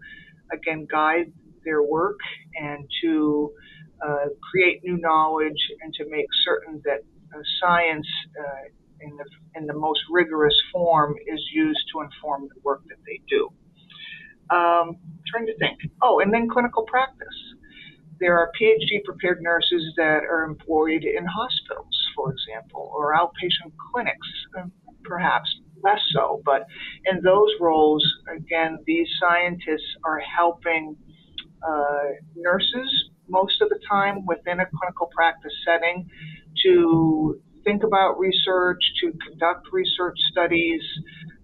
again, 0.51 0.87
guide 0.89 1.31
their 1.63 1.83
work 1.83 2.17
and 2.59 2.89
to 3.03 3.51
uh, 4.05 4.25
create 4.49 4.81
new 4.83 4.97
knowledge 4.97 5.59
and 5.81 5.93
to 5.93 6.05
make 6.09 6.25
certain 6.45 6.81
that 6.85 7.01
science 7.61 8.07
in 9.01 9.15
the, 9.15 9.25
in 9.55 9.65
the 9.65 9.73
most 9.73 10.01
rigorous 10.09 10.55
form 10.73 11.15
is 11.27 11.41
used 11.53 11.79
to 11.93 12.01
inform 12.01 12.49
the 12.53 12.59
work 12.63 12.81
that 12.89 12.97
they 13.05 13.21
do. 13.29 13.49
Um, 14.49 14.97
trying 15.27 15.45
to 15.45 15.57
think. 15.57 15.79
Oh, 16.01 16.19
and 16.19 16.33
then 16.33 16.49
clinical 16.49 16.83
practice 16.83 17.27
there 18.19 18.37
are 18.37 18.51
PhD 18.59 19.03
prepared 19.03 19.41
nurses 19.41 19.93
that 19.97 20.23
are 20.23 20.43
employed 20.43 21.03
in 21.03 21.25
hospitals, 21.25 22.07
for 22.15 22.31
example, 22.31 22.91
or 22.93 23.15
outpatient 23.15 23.73
clinics, 23.91 24.27
uh, 24.57 24.63
perhaps 25.03 25.49
less 25.83 26.01
so. 26.13 26.41
But 26.45 26.65
in 27.05 27.21
those 27.23 27.49
roles, 27.59 28.05
again, 28.35 28.79
these 28.85 29.07
scientists 29.19 29.95
are 30.03 30.19
helping 30.19 30.95
uh, 31.67 32.09
nurses 32.35 33.09
most 33.29 33.61
of 33.61 33.69
the 33.69 33.79
time 33.89 34.25
within 34.25 34.59
a 34.59 34.65
clinical 34.77 35.09
practice 35.15 35.53
setting 35.65 36.07
to 36.63 37.39
think 37.63 37.83
about 37.83 38.19
research, 38.19 38.79
to 39.01 39.11
conduct 39.27 39.67
research 39.71 40.17
studies, 40.31 40.81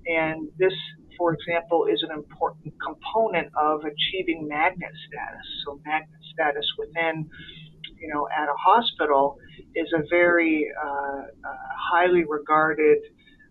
and 0.08 0.50
this 0.58 0.74
for 1.18 1.34
example, 1.34 1.86
is 1.92 2.04
an 2.08 2.12
important 2.12 2.74
component 2.84 3.48
of 3.56 3.82
achieving 3.84 4.48
magnet 4.48 4.92
status. 5.08 5.48
So 5.66 5.80
magnet 5.86 6.20
status 6.34 6.66
within, 6.78 7.30
you 8.00 8.14
know, 8.14 8.28
at 8.28 8.50
a 8.50 8.56
hospital 8.58 9.38
is 9.76 9.88
a 9.94 10.04
very 10.10 10.68
uh, 10.76 10.88
uh, 10.88 11.24
highly 11.92 12.24
regarded 12.28 13.00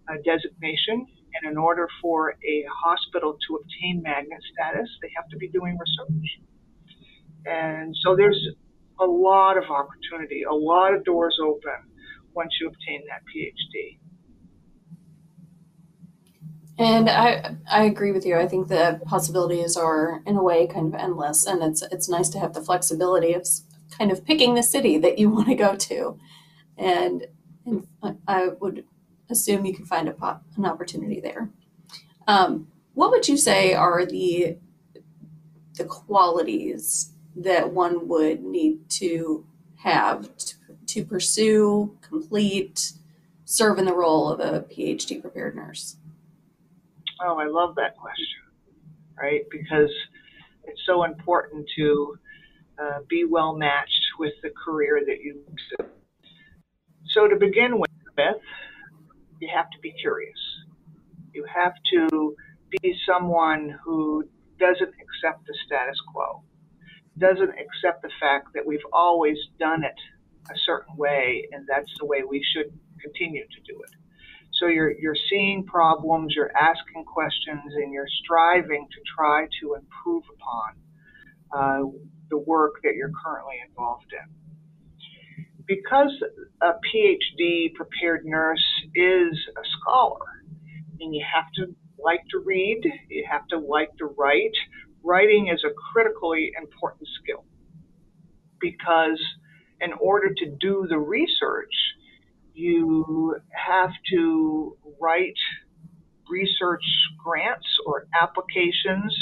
uh, 0.08 0.16
designation. 0.24 1.06
And 1.34 1.50
in 1.50 1.58
order 1.58 1.88
for 2.00 2.30
a 2.30 2.64
hospital 2.84 3.36
to 3.48 3.56
obtain 3.56 4.02
magnet 4.02 4.40
status, 4.52 4.88
they 5.02 5.10
have 5.16 5.28
to 5.30 5.36
be 5.36 5.48
doing 5.48 5.76
research. 5.76 6.53
And 7.46 7.94
so 8.02 8.16
there's 8.16 8.48
a 9.00 9.04
lot 9.04 9.56
of 9.56 9.64
opportunity, 9.64 10.42
a 10.42 10.54
lot 10.54 10.94
of 10.94 11.04
doors 11.04 11.38
open 11.42 11.90
once 12.34 12.52
you 12.60 12.68
obtain 12.68 13.02
that 13.08 13.22
PhD. 13.34 13.98
And 16.76 17.08
I 17.08 17.56
I 17.70 17.84
agree 17.84 18.10
with 18.10 18.26
you. 18.26 18.36
I 18.36 18.48
think 18.48 18.68
the 18.68 19.00
possibilities 19.04 19.76
are 19.76 20.22
in 20.26 20.36
a 20.36 20.42
way 20.42 20.66
kind 20.66 20.92
of 20.92 21.00
endless, 21.00 21.46
and 21.46 21.62
it's 21.62 21.82
it's 21.82 22.08
nice 22.08 22.28
to 22.30 22.40
have 22.40 22.52
the 22.52 22.60
flexibility 22.60 23.32
of 23.32 23.46
kind 23.96 24.10
of 24.10 24.24
picking 24.24 24.54
the 24.54 24.62
city 24.62 24.98
that 24.98 25.18
you 25.18 25.30
want 25.34 25.48
to 25.48 25.54
go 25.54 25.76
to. 25.76 26.18
and, 26.76 27.26
and 27.64 27.86
I 28.26 28.48
would 28.60 28.84
assume 29.30 29.64
you 29.64 29.74
can 29.74 29.86
find 29.86 30.08
a 30.08 30.12
pop, 30.12 30.42
an 30.56 30.66
opportunity 30.66 31.20
there. 31.20 31.50
Um, 32.26 32.68
what 32.94 33.10
would 33.10 33.28
you 33.28 33.36
say 33.36 33.74
are 33.74 34.04
the 34.04 34.58
the 35.76 35.84
qualities 35.84 37.13
that 37.36 37.72
one 37.72 38.08
would 38.08 38.42
need 38.42 38.88
to 38.88 39.44
have 39.76 40.36
to, 40.36 40.54
to 40.86 41.04
pursue, 41.04 41.96
complete, 42.00 42.92
serve 43.44 43.78
in 43.78 43.84
the 43.84 43.94
role 43.94 44.28
of 44.30 44.40
a 44.40 44.62
PhD 44.62 45.20
prepared 45.20 45.54
nurse? 45.56 45.96
Oh, 47.20 47.38
I 47.38 47.46
love 47.46 47.74
that 47.76 47.96
question, 47.96 48.42
right? 49.20 49.42
Because 49.50 49.90
it's 50.64 50.80
so 50.86 51.04
important 51.04 51.68
to 51.76 52.18
uh, 52.80 52.98
be 53.08 53.24
well 53.24 53.54
matched 53.54 54.02
with 54.18 54.32
the 54.42 54.50
career 54.50 55.02
that 55.06 55.20
you. 55.20 55.42
So, 57.06 57.28
to 57.28 57.36
begin 57.36 57.78
with, 57.78 57.90
Beth, 58.16 58.34
you 59.40 59.48
have 59.54 59.70
to 59.70 59.78
be 59.80 59.92
curious. 59.92 60.38
You 61.32 61.44
have 61.52 61.74
to 61.92 62.36
be 62.82 62.96
someone 63.06 63.78
who 63.84 64.24
doesn't 64.58 64.88
accept 64.88 65.46
the 65.46 65.54
status 65.66 65.96
quo, 66.12 66.42
doesn't 67.18 67.50
accept 67.50 68.02
the 68.02 68.10
fact 68.20 68.48
that 68.54 68.66
we've 68.66 68.86
always 68.92 69.36
done 69.58 69.84
it 69.84 69.98
a 70.50 70.54
certain 70.66 70.96
way 70.96 71.48
and 71.52 71.66
that's 71.68 71.90
the 71.98 72.04
way 72.04 72.22
we 72.28 72.44
should 72.54 72.72
continue 73.00 73.44
to 73.44 73.72
do 73.72 73.80
it. 73.82 73.90
So 74.60 74.66
you're, 74.66 74.92
you're 74.98 75.16
seeing 75.30 75.64
problems, 75.64 76.32
you're 76.34 76.52
asking 76.56 77.04
questions, 77.04 77.72
and 77.74 77.92
you're 77.92 78.08
striving 78.24 78.86
to 78.90 79.00
try 79.16 79.46
to 79.60 79.74
improve 79.74 80.22
upon 80.36 80.70
uh, 81.52 81.90
the 82.30 82.38
work 82.38 82.74
that 82.84 82.94
you're 82.94 83.10
currently 83.24 83.56
involved 83.68 84.12
in. 84.12 85.46
Because 85.66 86.12
a 86.62 86.72
PhD 86.86 87.74
prepared 87.74 88.24
nurse 88.24 88.64
is 88.94 89.38
a 89.56 89.64
scholar, 89.80 90.42
and 91.00 91.14
you 91.14 91.24
have 91.34 91.46
to 91.56 91.74
like 91.98 92.20
to 92.30 92.38
read, 92.44 92.82
you 93.08 93.24
have 93.28 93.46
to 93.48 93.58
like 93.58 93.90
to 93.98 94.06
write. 94.06 94.56
Writing 95.04 95.48
is 95.48 95.62
a 95.64 95.72
critically 95.92 96.52
important 96.58 97.06
skill 97.22 97.44
because 98.60 99.20
in 99.80 99.92
order 100.00 100.32
to 100.32 100.46
do 100.58 100.86
the 100.88 100.98
research, 100.98 101.74
you 102.54 103.36
have 103.50 103.90
to 104.12 104.76
write 105.00 105.36
research 106.28 106.84
grants 107.22 107.66
or 107.86 108.06
applications 108.20 109.14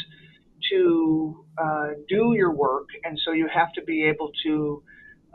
to 0.70 1.44
uh, 1.58 1.88
do 2.08 2.34
your 2.34 2.52
work, 2.54 2.88
and 3.02 3.18
so 3.24 3.32
you 3.32 3.48
have 3.52 3.72
to 3.72 3.82
be 3.82 4.04
able 4.04 4.30
to 4.44 4.82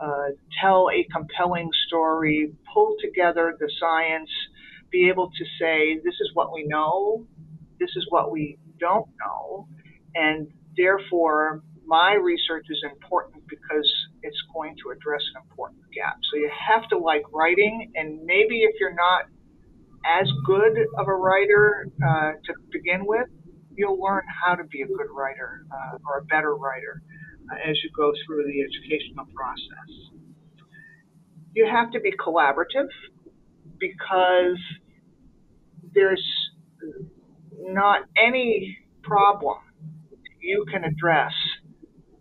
uh, 0.00 0.28
tell 0.62 0.88
a 0.90 1.06
compelling 1.12 1.68
story, 1.86 2.52
pull 2.72 2.94
together 3.02 3.54
the 3.58 3.70
science, 3.78 4.30
be 4.90 5.08
able 5.08 5.28
to 5.28 5.44
say, 5.60 5.96
this 6.04 6.14
is 6.20 6.30
what 6.34 6.52
we 6.54 6.64
know, 6.64 7.26
this 7.78 7.90
is 7.96 8.06
what 8.08 8.30
we 8.30 8.58
don't 8.80 9.08
know, 9.20 9.68
and 10.18 10.48
therefore 10.76 11.62
my 11.86 12.12
research 12.12 12.66
is 12.68 12.82
important 12.92 13.42
because 13.48 13.88
it's 14.22 14.42
going 14.52 14.74
to 14.84 14.90
address 14.90 15.22
an 15.34 15.42
important 15.48 15.80
gap. 15.94 16.18
So 16.30 16.36
you 16.36 16.50
have 16.68 16.86
to 16.90 16.98
like 16.98 17.22
writing, 17.32 17.92
and 17.94 18.24
maybe 18.24 18.62
if 18.62 18.74
you're 18.78 18.94
not 18.94 19.24
as 20.04 20.28
good 20.44 20.76
of 20.98 21.08
a 21.08 21.14
writer 21.14 21.88
uh, 22.06 22.32
to 22.44 22.52
begin 22.70 23.06
with, 23.06 23.28
you'll 23.74 24.00
learn 24.00 24.24
how 24.44 24.54
to 24.54 24.64
be 24.64 24.82
a 24.82 24.86
good 24.86 25.10
writer 25.14 25.64
uh, 25.72 25.96
or 26.06 26.18
a 26.18 26.24
better 26.24 26.54
writer 26.54 27.00
uh, 27.50 27.70
as 27.70 27.76
you 27.82 27.90
go 27.96 28.12
through 28.26 28.44
the 28.44 28.60
educational 28.60 29.24
process. 29.34 29.90
You 31.54 31.66
have 31.70 31.90
to 31.92 32.00
be 32.00 32.12
collaborative 32.12 32.90
because 33.78 34.58
there's 35.94 36.24
not 37.58 38.02
any 38.16 38.76
problem 39.02 39.56
you 40.40 40.64
can 40.70 40.84
address 40.84 41.32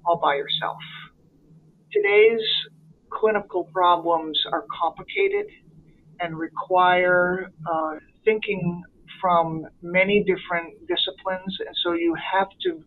all 0.05 0.19
by 0.21 0.35
yourself. 0.35 0.77
Today's 1.91 2.41
clinical 3.11 3.65
problems 3.73 4.39
are 4.51 4.65
complicated 4.81 5.47
and 6.19 6.37
require 6.37 7.51
uh, 7.71 7.95
thinking 8.25 8.83
from 9.21 9.65
many 9.81 10.23
different 10.23 10.79
disciplines, 10.87 11.57
and 11.65 11.75
so 11.83 11.93
you 11.93 12.15
have 12.33 12.49
to 12.63 12.83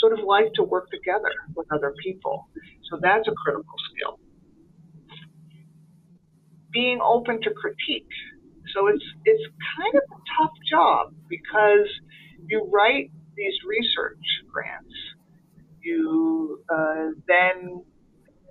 sort 0.00 0.12
of 0.12 0.20
like 0.24 0.52
to 0.54 0.62
work 0.62 0.88
together 0.90 1.32
with 1.54 1.66
other 1.72 1.94
people. 2.02 2.48
So 2.90 2.98
that's 3.00 3.26
a 3.28 3.32
critical 3.32 3.76
skill. 3.92 4.18
Being 6.72 7.00
open 7.02 7.40
to 7.42 7.50
critique. 7.50 8.08
So 8.74 8.88
it's 8.88 9.04
it's 9.24 9.42
kind 9.78 9.94
of 9.94 10.02
a 10.10 10.20
tough 10.36 10.54
job 10.70 11.14
because 11.28 11.88
you 12.48 12.68
write 12.72 13.10
these 13.36 13.54
research 13.66 14.24
grants, 14.52 14.94
you 15.82 16.62
uh, 16.72 17.10
then 17.28 17.84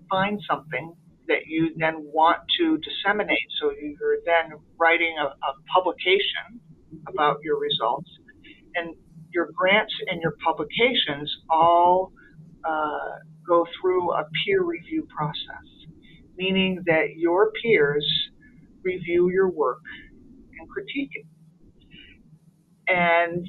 find 0.10 0.40
something 0.50 0.96
that 1.28 1.48
you 1.48 1.72
then 1.78 1.96
want 2.14 2.38
to 2.60 2.78
disseminate. 2.78 3.48
So 3.60 3.72
you're 3.72 4.18
then 4.26 4.58
writing 4.78 5.16
a, 5.20 5.26
a 5.26 5.54
publication 5.74 6.62
about 7.08 7.38
your 7.44 7.60
results, 7.60 8.10
and 8.76 8.96
your 9.34 9.50
grants 9.54 9.94
and 10.08 10.22
your 10.22 10.36
publications 10.46 11.30
all 11.50 12.12
uh, 12.64 13.20
go 13.48 13.66
through 13.80 14.12
a 14.14 14.24
peer 14.46 14.64
review 14.64 15.08
process, 15.16 15.68
meaning 16.38 16.82
that 16.86 17.18
your 17.18 17.52
peers 17.62 18.06
review 18.84 19.30
your 19.32 19.50
work 19.50 19.82
and 20.60 20.70
critique 20.70 21.10
it. 21.14 21.26
And 22.88 23.46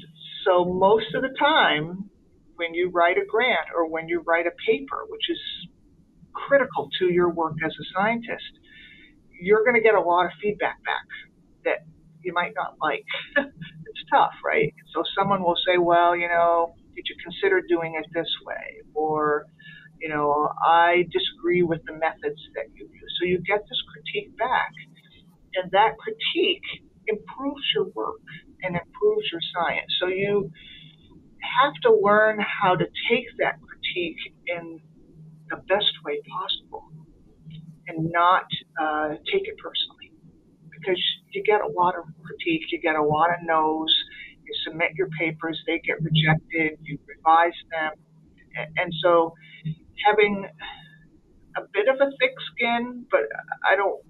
so 0.46 0.64
most 0.64 1.14
of 1.14 1.22
the 1.22 1.35
time, 1.38 2.09
when 2.54 2.72
you 2.72 2.90
write 2.90 3.18
a 3.18 3.26
grant 3.26 3.68
or 3.74 3.88
when 3.88 4.09
you 4.09 4.22
write 4.26 4.46
a 4.46 4.54
paper, 4.66 5.04
which 5.09 5.28
is 5.28 5.38
critical 6.32 6.88
to 7.00 7.12
your 7.12 7.30
work 7.30 7.54
as 7.64 7.72
a 7.72 7.85
scientist, 7.94 8.52
you're 9.40 9.64
going 9.64 9.74
to 9.74 9.82
get 9.82 9.94
a 9.94 10.00
lot 10.00 10.24
of 10.26 10.32
feedback 10.40 10.82
back 10.85 11.09
that 11.64 11.85
you 12.22 12.32
might 12.32 12.52
not 12.54 12.76
like. 12.80 13.04
it's 13.37 14.04
tough, 14.11 14.32
right? 14.44 14.72
So 14.94 15.02
someone 15.18 15.42
will 15.42 15.59
say, 15.66 15.78
well, 15.78 16.16
you 16.16 16.28
know, 16.28 16.74
did 16.94 17.04
you 17.09 17.16
consider 17.22 17.61
doing 17.68 17.94
it 17.98 18.06
this 18.14 18.30
way? 18.46 18.80
Or, 18.94 19.44
you 20.00 20.09
know, 20.09 20.48
I 20.64 21.04
disagree 21.12 21.62
with 21.62 21.80
the 21.87 21.92
methods 21.92 22.40
that 22.54 22.72
you 22.74 22.88
use. 22.88 23.12
So 23.20 23.26
you 23.26 23.38
get 23.46 23.61
this 23.68 23.82
critique 23.92 24.37
back. 24.38 24.72
And 25.56 25.70
that 25.72 25.96
critique 25.98 26.64
improves 27.09 27.62
your 27.74 27.87
work 27.94 28.20
and 28.62 28.77
improves 28.77 29.27
your 29.33 29.40
science. 29.55 29.90
So 30.01 30.09
you 30.09 30.51
have 31.62 31.75
to 31.83 31.99
learn 32.03 32.38
how 32.40 32.75
to 32.77 32.85
take 33.11 33.27
that 33.38 33.57
critique 33.61 34.35
in 34.47 34.81
the 35.51 35.57
best 35.69 35.92
way 36.05 36.21
possible 36.27 36.90
and 37.88 38.11
not 38.11 38.47
uh, 38.81 39.09
take 39.33 39.47
it 39.47 39.57
personally 39.62 40.12
because 40.71 41.01
you 41.33 41.42
get 41.42 41.61
a 41.61 41.69
lot 41.69 41.95
of 41.97 42.05
critique, 42.25 42.62
you 42.71 42.81
get 42.81 42.97
a 42.97 43.03
lot 43.03 43.31
of 43.31 43.37
no's, 43.42 43.95
you 44.45 44.53
submit 44.66 44.92
your 44.97 45.09
papers, 45.19 45.61
they 45.66 45.81
get 45.87 45.97
rejected, 46.03 46.79
you 46.83 46.99
revise 47.07 47.57
them. 47.71 47.92
And 48.77 48.92
so 49.03 49.35
having 50.07 50.47
a 51.57 51.62
bit 51.73 51.88
of 51.88 51.97
a 51.97 52.11
thick 52.21 52.35
skin, 52.53 53.07
but 53.11 53.23
I 53.69 53.77
don't 53.77 54.01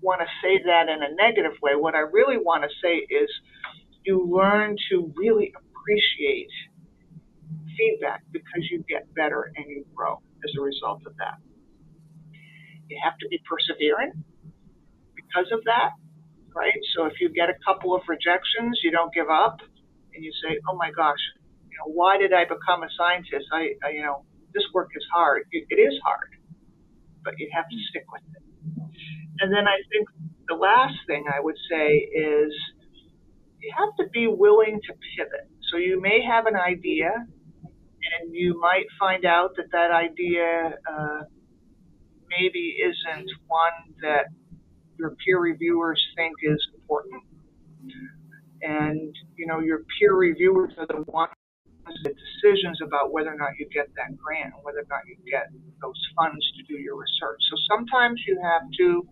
want 0.00 0.20
to 0.20 0.26
say 0.42 0.60
that 0.66 0.88
in 0.88 1.02
a 1.02 1.14
negative 1.14 1.52
way. 1.62 1.72
What 1.76 1.94
I 1.94 2.00
really 2.00 2.38
want 2.38 2.64
to 2.64 2.70
say 2.82 2.96
is 2.96 3.30
you 4.04 4.28
learn 4.28 4.76
to 4.90 5.12
really 5.16 5.52
appreciate 5.54 6.50
feedback 7.76 8.22
because 8.32 8.68
you 8.70 8.84
get 8.88 9.12
better 9.14 9.52
and 9.56 9.66
you 9.68 9.84
grow 9.94 10.20
as 10.44 10.50
a 10.58 10.62
result 10.62 11.02
of 11.06 11.16
that. 11.18 11.38
You 12.88 12.98
have 13.02 13.16
to 13.18 13.28
be 13.28 13.40
perseverant 13.48 14.12
because 15.14 15.50
of 15.52 15.64
that, 15.64 15.90
right? 16.54 16.80
So 16.94 17.06
if 17.06 17.14
you 17.20 17.30
get 17.30 17.48
a 17.48 17.54
couple 17.64 17.94
of 17.94 18.02
rejections, 18.08 18.80
you 18.82 18.90
don't 18.90 19.12
give 19.14 19.30
up 19.30 19.58
and 20.14 20.24
you 20.24 20.32
say, 20.44 20.58
oh 20.68 20.76
my 20.76 20.90
gosh, 20.90 21.20
you 21.70 21.76
know, 21.78 21.92
why 21.94 22.18
did 22.18 22.32
I 22.32 22.44
become 22.44 22.82
a 22.82 22.90
scientist? 22.98 23.46
I, 23.52 23.72
I 23.84 23.90
you 23.92 24.02
know, 24.02 24.24
this 24.52 24.64
work 24.74 24.90
is 24.94 25.04
hard. 25.12 25.44
it, 25.52 25.64
it 25.70 25.80
is 25.80 25.94
hard, 26.04 26.28
but 27.24 27.34
you 27.38 27.48
have 27.54 27.64
to 27.68 27.76
stick 27.88 28.04
with 28.12 28.22
it. 28.36 28.42
And 29.40 29.52
then 29.52 29.66
I 29.66 29.80
think 29.90 30.08
the 30.48 30.54
last 30.54 30.94
thing 31.06 31.24
I 31.32 31.40
would 31.40 31.56
say 31.70 31.96
is 31.96 32.52
you 33.62 33.72
have 33.78 33.94
to 33.96 34.10
be 34.10 34.26
willing 34.26 34.80
to 34.86 34.92
pivot. 35.16 35.48
So 35.70 35.78
you 35.78 36.00
may 36.00 36.20
have 36.22 36.46
an 36.46 36.56
idea, 36.56 37.10
and 37.14 38.34
you 38.34 38.60
might 38.60 38.86
find 38.98 39.24
out 39.24 39.50
that 39.56 39.66
that 39.72 39.90
idea 39.92 40.74
uh, 40.90 41.22
maybe 42.28 42.76
isn't 42.82 43.30
one 43.46 43.94
that 44.02 44.26
your 44.98 45.14
peer 45.24 45.40
reviewers 45.40 46.02
think 46.16 46.34
is 46.42 46.60
important. 46.74 47.22
And 48.62 49.14
you 49.36 49.46
know 49.46 49.60
your 49.60 49.82
peer 49.98 50.14
reviewers 50.14 50.72
are 50.78 50.86
the 50.86 51.02
ones 51.10 51.32
the 52.04 52.14
decisions 52.14 52.78
about 52.80 53.12
whether 53.12 53.32
or 53.32 53.36
not 53.36 53.50
you 53.58 53.66
get 53.74 53.88
that 53.96 54.16
grant 54.16 54.54
whether 54.62 54.78
or 54.78 54.86
not 54.88 55.02
you 55.04 55.16
get 55.28 55.48
those 55.82 55.98
funds 56.14 56.38
to 56.56 56.62
do 56.72 56.80
your 56.80 56.94
research. 56.96 57.40
So 57.50 57.56
sometimes 57.74 58.22
you 58.26 58.40
have 58.42 58.62
to 58.78 59.02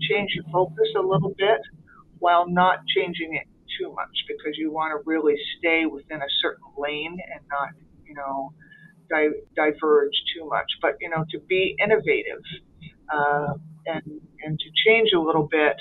change 0.00 0.30
your 0.36 0.44
focus 0.52 0.88
a 0.96 1.02
little 1.02 1.34
bit 1.36 1.60
while 2.20 2.48
not 2.48 2.78
changing 2.94 3.34
it 3.34 3.48
too 3.78 3.92
much 3.94 4.14
because 4.28 4.56
you 4.56 4.72
want 4.72 4.92
to 4.92 5.02
really 5.06 5.34
stay 5.58 5.86
within 5.86 6.20
a 6.20 6.30
certain 6.42 6.64
lane 6.78 7.16
and 7.32 7.40
not, 7.50 7.70
you 8.06 8.14
know, 8.14 8.52
di- 9.10 9.40
diverge 9.56 10.16
too 10.36 10.48
much. 10.48 10.70
But, 10.82 10.96
you 11.00 11.10
know, 11.10 11.24
to 11.30 11.38
be 11.48 11.76
innovative 11.82 12.42
uh, 13.12 13.54
and, 13.86 14.02
and 14.44 14.58
to 14.58 14.66
change 14.86 15.10
a 15.14 15.20
little 15.20 15.48
bit 15.50 15.76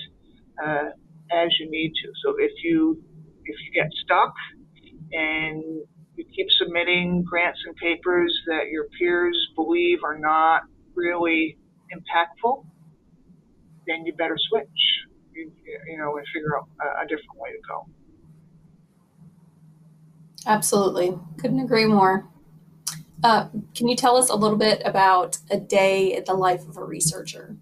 uh, 0.63 0.89
as 1.31 1.49
you 1.59 1.69
need 1.69 1.93
to. 2.03 2.11
So 2.23 2.35
if 2.39 2.51
you 2.63 3.01
if 3.45 3.55
you 3.65 3.73
get 3.73 3.91
stuck 4.03 4.33
and 5.11 5.63
you 6.15 6.25
keep 6.35 6.47
submitting 6.57 7.23
grants 7.23 7.59
and 7.65 7.75
papers 7.75 8.33
that 8.47 8.67
your 8.71 8.85
peers 8.97 9.37
believe 9.55 9.99
are 10.03 10.17
not 10.17 10.61
really 10.95 11.57
impactful, 11.91 12.65
then 13.87 14.05
you 14.05 14.13
better 14.13 14.37
switch. 14.49 15.12
You, 15.33 15.51
you 15.87 15.97
know, 15.97 16.17
and 16.17 16.25
figure 16.33 16.57
out 16.57 16.67
a, 16.81 17.03
a 17.03 17.07
different 17.07 17.37
way 17.37 17.49
to 17.51 17.59
go. 17.67 17.87
Absolutely. 20.45 21.17
Couldn't 21.37 21.59
agree 21.59 21.85
more. 21.85 22.27
Uh, 23.23 23.47
can 23.73 23.87
you 23.87 23.95
tell 23.95 24.17
us 24.17 24.29
a 24.29 24.35
little 24.35 24.57
bit 24.57 24.81
about 24.85 25.37
a 25.49 25.57
day 25.57 26.15
in 26.15 26.23
the 26.25 26.33
life 26.33 26.67
of 26.67 26.77
a 26.77 26.83
researcher? 26.83 27.55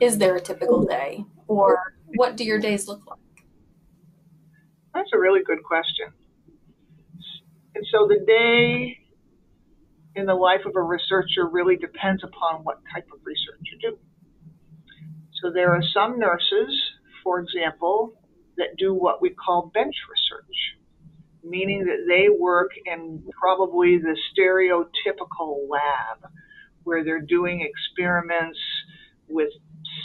Is 0.00 0.18
there 0.18 0.36
a 0.36 0.40
typical 0.40 0.84
day, 0.84 1.24
or 1.48 1.94
what 2.14 2.36
do 2.36 2.44
your 2.44 2.58
days 2.58 2.88
look 2.88 3.06
like? 3.06 3.18
That's 4.94 5.10
a 5.12 5.18
really 5.18 5.42
good 5.44 5.62
question. 5.64 6.12
And 7.74 7.86
so 7.90 8.06
the 8.06 8.24
day 8.26 8.98
in 10.14 10.26
the 10.26 10.34
life 10.34 10.60
of 10.66 10.76
a 10.76 10.82
researcher 10.82 11.48
really 11.50 11.76
depends 11.76 12.22
upon 12.22 12.62
what 12.62 12.78
type 12.92 13.08
of 13.12 13.20
research 13.24 13.60
you 13.72 13.90
do. 13.90 13.98
So 15.42 15.50
there 15.50 15.72
are 15.72 15.82
some 15.92 16.20
nurses, 16.20 16.80
for 17.24 17.40
example, 17.40 18.14
that 18.58 18.76
do 18.78 18.94
what 18.94 19.20
we 19.20 19.30
call 19.30 19.72
bench 19.74 19.96
research, 20.08 20.76
meaning 21.42 21.84
that 21.86 22.06
they 22.08 22.28
work 22.28 22.70
in 22.86 23.24
probably 23.40 23.98
the 23.98 24.16
stereotypical 24.30 25.68
lab 25.68 26.30
where 26.84 27.02
they're 27.02 27.20
doing 27.20 27.60
experiments 27.60 28.58
with 29.28 29.48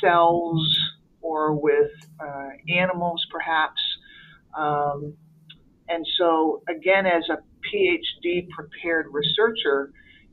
cells 0.01 0.79
or 1.21 1.53
with 1.53 1.91
uh, 2.19 2.49
animals, 2.75 3.23
perhaps. 3.31 3.81
Um, 4.57 5.13
and 5.87 6.03
so, 6.17 6.63
again, 6.67 7.05
as 7.05 7.23
a 7.29 7.37
PhD 7.67 8.49
prepared 8.49 9.05
researcher, 9.11 9.91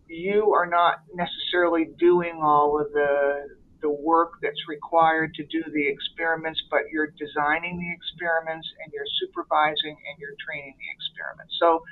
you 0.08 0.52
are 0.54 0.66
not 0.66 1.00
necessarily 1.14 1.88
doing 1.98 2.40
all 2.42 2.80
of 2.80 2.90
the 2.92 3.48
the 3.84 3.90
work 3.92 4.40
that's 4.40 4.64
required 4.66 5.34
to 5.34 5.44
do 5.44 5.62
the 5.76 5.86
experiments, 5.86 6.58
but 6.70 6.88
you're 6.90 7.12
designing 7.20 7.76
the 7.76 7.92
experiments 7.92 8.66
and 8.80 8.90
you're 8.94 9.10
supervising 9.20 9.92
and 9.92 10.14
you're 10.18 10.32
training 10.40 10.72
the 10.80 10.88
experiments. 10.96 11.52
So 11.60 11.84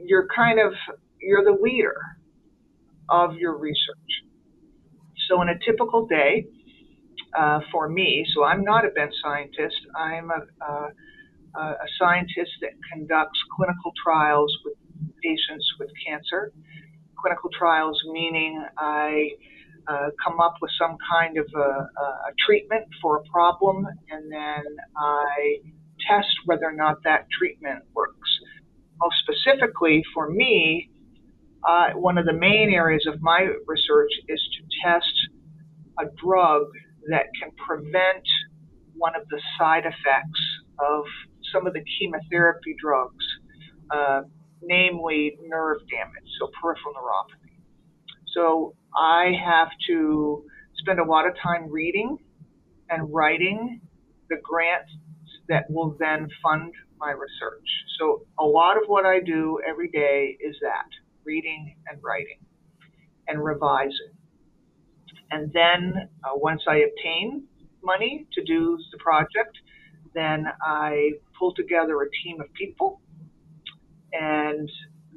you're 0.00 0.26
kind 0.34 0.58
of 0.58 0.72
you're 1.20 1.44
the 1.44 1.58
leader 1.60 2.00
of 3.10 3.34
your 3.36 3.58
research. 3.58 4.12
So 5.28 5.42
in 5.42 5.50
a 5.50 5.58
typical 5.60 6.06
day 6.06 6.46
uh, 7.38 7.60
for 7.70 7.88
me, 7.90 8.24
so 8.34 8.44
I'm 8.44 8.64
not 8.64 8.86
a 8.86 8.90
bench 8.90 9.12
scientist. 9.22 9.76
I'm 9.94 10.30
a, 10.30 10.40
uh, 10.64 10.88
a 11.60 11.88
scientist 12.00 12.52
that 12.62 12.72
conducts 12.90 13.38
clinical 13.54 13.92
trials 14.02 14.50
with 14.64 14.74
patients 15.22 15.68
with 15.78 15.90
cancer. 16.06 16.52
Clinical 17.20 17.50
trials 17.56 18.00
meaning 18.10 18.64
I 18.78 19.28
uh, 19.88 20.10
come 20.22 20.40
up 20.40 20.54
with 20.60 20.70
some 20.78 20.96
kind 21.10 21.38
of 21.38 21.46
a, 21.54 21.58
a, 21.58 22.32
treatment 22.46 22.84
for 23.00 23.18
a 23.18 23.22
problem, 23.32 23.86
and 24.10 24.30
then 24.30 24.62
I 24.96 25.58
test 26.08 26.28
whether 26.46 26.64
or 26.64 26.72
not 26.72 27.02
that 27.04 27.26
treatment 27.36 27.84
works. 27.94 28.30
Most 29.00 29.16
specifically, 29.22 30.02
for 30.14 30.30
me, 30.30 30.88
uh, 31.68 31.90
one 31.94 32.18
of 32.18 32.26
the 32.26 32.32
main 32.32 32.70
areas 32.72 33.06
of 33.06 33.20
my 33.20 33.48
research 33.66 34.10
is 34.28 34.40
to 34.56 34.88
test 34.88 35.12
a 35.98 36.04
drug 36.24 36.62
that 37.10 37.26
can 37.40 37.50
prevent 37.66 38.26
one 38.94 39.14
of 39.16 39.22
the 39.30 39.40
side 39.58 39.84
effects 39.84 40.40
of 40.78 41.04
some 41.52 41.66
of 41.66 41.72
the 41.72 41.82
chemotherapy 41.98 42.74
drugs, 42.80 43.24
uh, 43.90 44.22
namely 44.62 45.36
nerve 45.46 45.78
damage, 45.90 46.28
so 46.38 46.48
peripheral 46.60 46.94
neuropathy. 46.94 47.58
So 48.34 48.74
I 48.96 49.32
have 49.44 49.68
to 49.88 50.44
spend 50.76 51.00
a 51.00 51.04
lot 51.04 51.26
of 51.26 51.34
time 51.42 51.70
reading 51.70 52.18
and 52.90 53.12
writing 53.12 53.80
the 54.28 54.36
grants 54.42 54.90
that 55.48 55.64
will 55.70 55.96
then 55.98 56.28
fund 56.42 56.72
my 56.98 57.10
research. 57.10 57.68
So 57.98 58.22
a 58.38 58.44
lot 58.44 58.76
of 58.76 58.84
what 58.86 59.04
I 59.04 59.20
do 59.20 59.60
every 59.68 59.88
day 59.88 60.36
is 60.40 60.56
that 60.62 60.86
reading 61.24 61.76
and 61.90 62.00
writing 62.02 62.38
and 63.28 63.42
revising. 63.42 64.12
And 65.30 65.52
then 65.52 65.94
uh, 66.24 66.30
once 66.34 66.62
I 66.68 66.78
obtain 66.78 67.44
money 67.82 68.26
to 68.34 68.44
do 68.44 68.78
the 68.92 68.98
project, 68.98 69.56
then 70.14 70.46
I 70.62 71.12
pull 71.38 71.54
together 71.54 72.02
a 72.02 72.06
team 72.22 72.40
of 72.40 72.52
people 72.52 73.00
and 74.12 74.68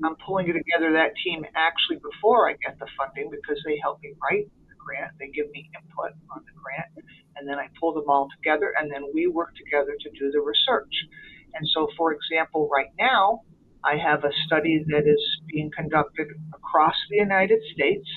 I'm 0.04 0.16
pulling 0.26 0.48
together 0.48 0.92
that 0.94 1.16
team 1.24 1.46
actually 1.56 1.98
before 2.04 2.50
I 2.50 2.54
get 2.60 2.78
the 2.80 2.88
funding 2.98 3.30
because 3.32 3.62
they 3.66 3.80
help 3.82 4.02
me 4.02 4.14
write 4.20 4.52
the 4.68 4.76
grant. 4.76 5.16
They 5.20 5.32
give 5.32 5.50
me 5.52 5.70
input 5.72 6.12
on 6.32 6.44
the 6.44 6.56
grant, 6.60 7.08
and 7.38 7.48
then 7.48 7.60
I 7.60 7.68
pull 7.80 7.94
them 7.94 8.10
all 8.10 8.28
together, 8.36 8.74
and 8.78 8.92
then 8.92 9.08
we 9.14 9.28
work 9.28 9.56
together 9.56 9.96
to 9.96 10.10
do 10.20 10.32
the 10.32 10.42
research. 10.42 10.92
And 11.54 11.64
so, 11.74 11.88
for 11.98 12.12
example, 12.12 12.68
right 12.68 12.92
now, 13.00 13.42
I 13.86 13.96
have 13.96 14.24
a 14.26 14.32
study 14.46 14.84
that 14.90 15.08
is 15.08 15.24
being 15.48 15.72
conducted 15.72 16.28
across 16.54 16.96
the 17.10 17.18
United 17.18 17.60
States. 17.74 18.10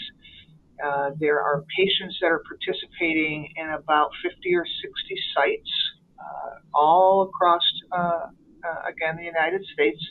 Uh, 0.82 1.10
there 1.20 1.40
are 1.40 1.64
patients 1.76 2.18
that 2.20 2.28
are 2.28 2.42
participating 2.42 3.52
in 3.54 3.68
about 3.70 4.10
50 4.22 4.54
or 4.54 4.64
60 4.64 5.14
sites 5.34 5.70
uh, 6.18 6.58
all 6.74 7.28
across, 7.28 7.62
uh, 7.92 8.30
uh 8.64 8.80
again, 8.88 9.16
the 9.16 9.24
United 9.24 9.62
States 9.74 10.02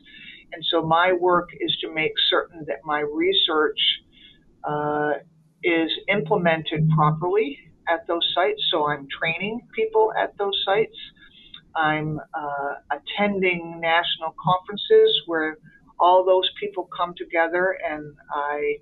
and 0.53 0.63
so 0.71 0.81
my 0.81 1.13
work 1.13 1.49
is 1.59 1.75
to 1.81 1.93
make 1.93 2.13
certain 2.29 2.63
that 2.67 2.77
my 2.85 2.99
research 3.01 3.79
uh, 4.63 5.11
is 5.63 5.89
implemented 6.07 6.89
properly 6.95 7.57
at 7.89 8.07
those 8.07 8.31
sites. 8.33 8.61
So 8.71 8.87
I'm 8.87 9.07
training 9.19 9.61
people 9.75 10.13
at 10.21 10.37
those 10.37 10.61
sites. 10.65 10.95
I'm 11.75 12.19
uh, 12.33 12.73
attending 12.91 13.79
national 13.79 14.33
conferences 14.43 15.21
where 15.25 15.57
all 15.99 16.25
those 16.25 16.49
people 16.59 16.89
come 16.95 17.13
together 17.17 17.77
and 17.87 18.13
I 18.33 18.77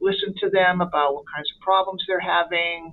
listen 0.00 0.34
to 0.40 0.50
them 0.50 0.80
about 0.80 1.14
what 1.14 1.24
kinds 1.34 1.48
of 1.54 1.60
problems 1.60 2.02
they're 2.06 2.20
having. 2.20 2.92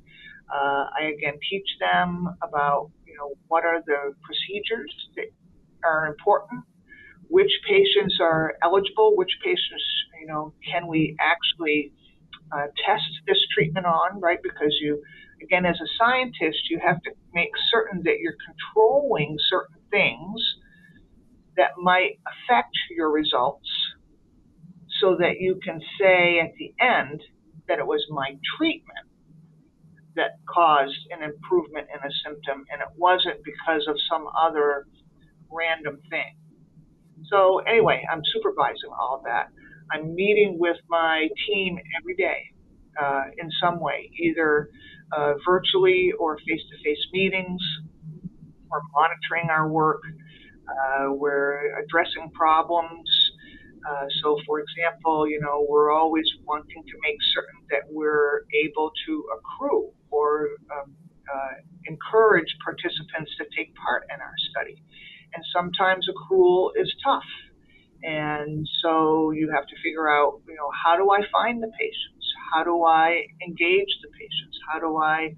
Uh, 0.54 0.86
I 1.00 1.14
again 1.16 1.40
teach 1.50 1.68
them 1.80 2.28
about 2.42 2.90
you 3.06 3.16
know 3.16 3.34
what 3.48 3.66
are 3.66 3.82
the 3.86 4.14
procedures 4.24 4.94
that 5.16 5.26
are 5.84 6.08
important 6.08 6.64
which 7.30 7.52
patients 7.68 8.20
are 8.22 8.56
eligible, 8.64 9.16
which 9.18 9.32
patients, 9.44 9.86
you 10.22 10.28
know, 10.28 10.54
can 10.72 10.88
we 10.88 11.16
actually 11.22 11.94
uh, 12.52 12.68
test 12.86 13.06
this 13.28 13.38
treatment 13.56 13.86
on, 13.86 14.20
right? 14.22 14.40
Because 14.44 14.76
you, 14.82 15.02
again, 15.44 15.66
as 15.66 15.78
a 15.82 15.90
scientist, 16.00 16.70
you 16.70 16.80
have 16.86 17.02
to 17.04 17.12
make 17.34 17.50
certain 17.72 18.02
that 18.06 18.20
you're 18.20 18.38
controlling 18.46 19.38
certain 19.50 19.82
things 19.92 20.42
that 21.58 21.72
might 21.78 22.20
affect 22.28 22.76
your 22.92 23.12
results 23.12 23.70
so 25.02 25.16
that 25.20 25.40
you 25.40 25.60
can 25.64 25.82
say 26.00 26.40
at 26.40 26.52
the 26.60 26.74
end 26.84 27.22
that 27.68 27.80
it 27.80 27.86
was 27.86 28.06
my 28.10 28.36
treatment 28.58 29.08
that 30.16 30.32
caused 30.50 30.98
an 31.12 31.24
improvement 31.24 31.88
in 31.94 32.00
a 32.00 32.12
symptom 32.26 32.66
and 32.72 32.82
it 32.82 32.90
wasn't 32.98 33.38
because 33.46 33.88
of 33.88 33.96
some 34.10 34.26
other 34.40 34.86
random 35.52 36.00
thing. 36.10 36.36
So 37.28 37.60
anyway, 37.60 38.04
I'm 38.12 38.22
supervising 38.34 38.92
all 39.00 39.18
of 39.18 39.24
that. 39.26 39.50
I'm 39.92 40.16
meeting 40.16 40.58
with 40.60 40.78
my 40.90 41.28
team 41.48 41.78
every 42.00 42.16
day 42.16 42.52
uh, 43.02 43.24
in 43.38 43.50
some 43.62 43.80
way, 43.80 44.12
either 44.20 44.70
uh, 45.16 45.34
virtually 45.48 46.12
or 46.20 46.38
face-to-face 46.38 47.08
meetings. 47.14 47.62
We're 48.70 48.82
monitoring 48.94 49.50
our 49.50 49.68
work. 49.68 50.02
Uh, 50.68 51.14
we're 51.14 51.80
addressing 51.80 52.30
problems. 52.34 53.10
Uh, 53.90 54.06
so, 54.22 54.38
for 54.46 54.60
example, 54.60 55.28
you 55.28 55.40
know, 55.42 55.66
we're 55.68 55.92
always 55.92 56.26
wanting 56.46 56.84
to 56.84 56.94
make 57.02 57.18
certain 57.34 57.62
that 57.72 57.82
we're 57.90 58.42
able 58.66 58.92
to 59.08 59.24
accrue 59.38 59.92
or 60.12 60.50
um, 60.72 60.94
uh, 61.34 61.54
encourage 61.88 62.54
participants 62.64 63.32
to 63.38 63.46
take 63.56 63.74
part 63.76 64.04
in 64.14 64.22
our 64.22 64.34
study 64.52 64.84
and 65.34 65.44
sometimes 65.54 66.08
accrual 66.10 66.72
is 66.76 66.94
tough. 67.04 67.30
And 68.04 68.68
so 68.82 69.32
you 69.32 69.52
have 69.54 69.68
to 69.68 69.76
figure 69.84 70.10
out, 70.10 70.42
you 70.48 70.56
know, 70.56 70.70
how 70.72 70.96
do 70.96 71.12
I 71.12 71.20
find 71.32 71.62
the 71.62 71.72
patients? 71.78 72.26
How 72.54 72.64
do 72.64 72.84
I 72.86 73.28
engage 73.46 73.92
the 74.02 74.10
patients? 74.16 74.58
How 74.72 74.80
do 74.80 74.98
I 74.98 75.36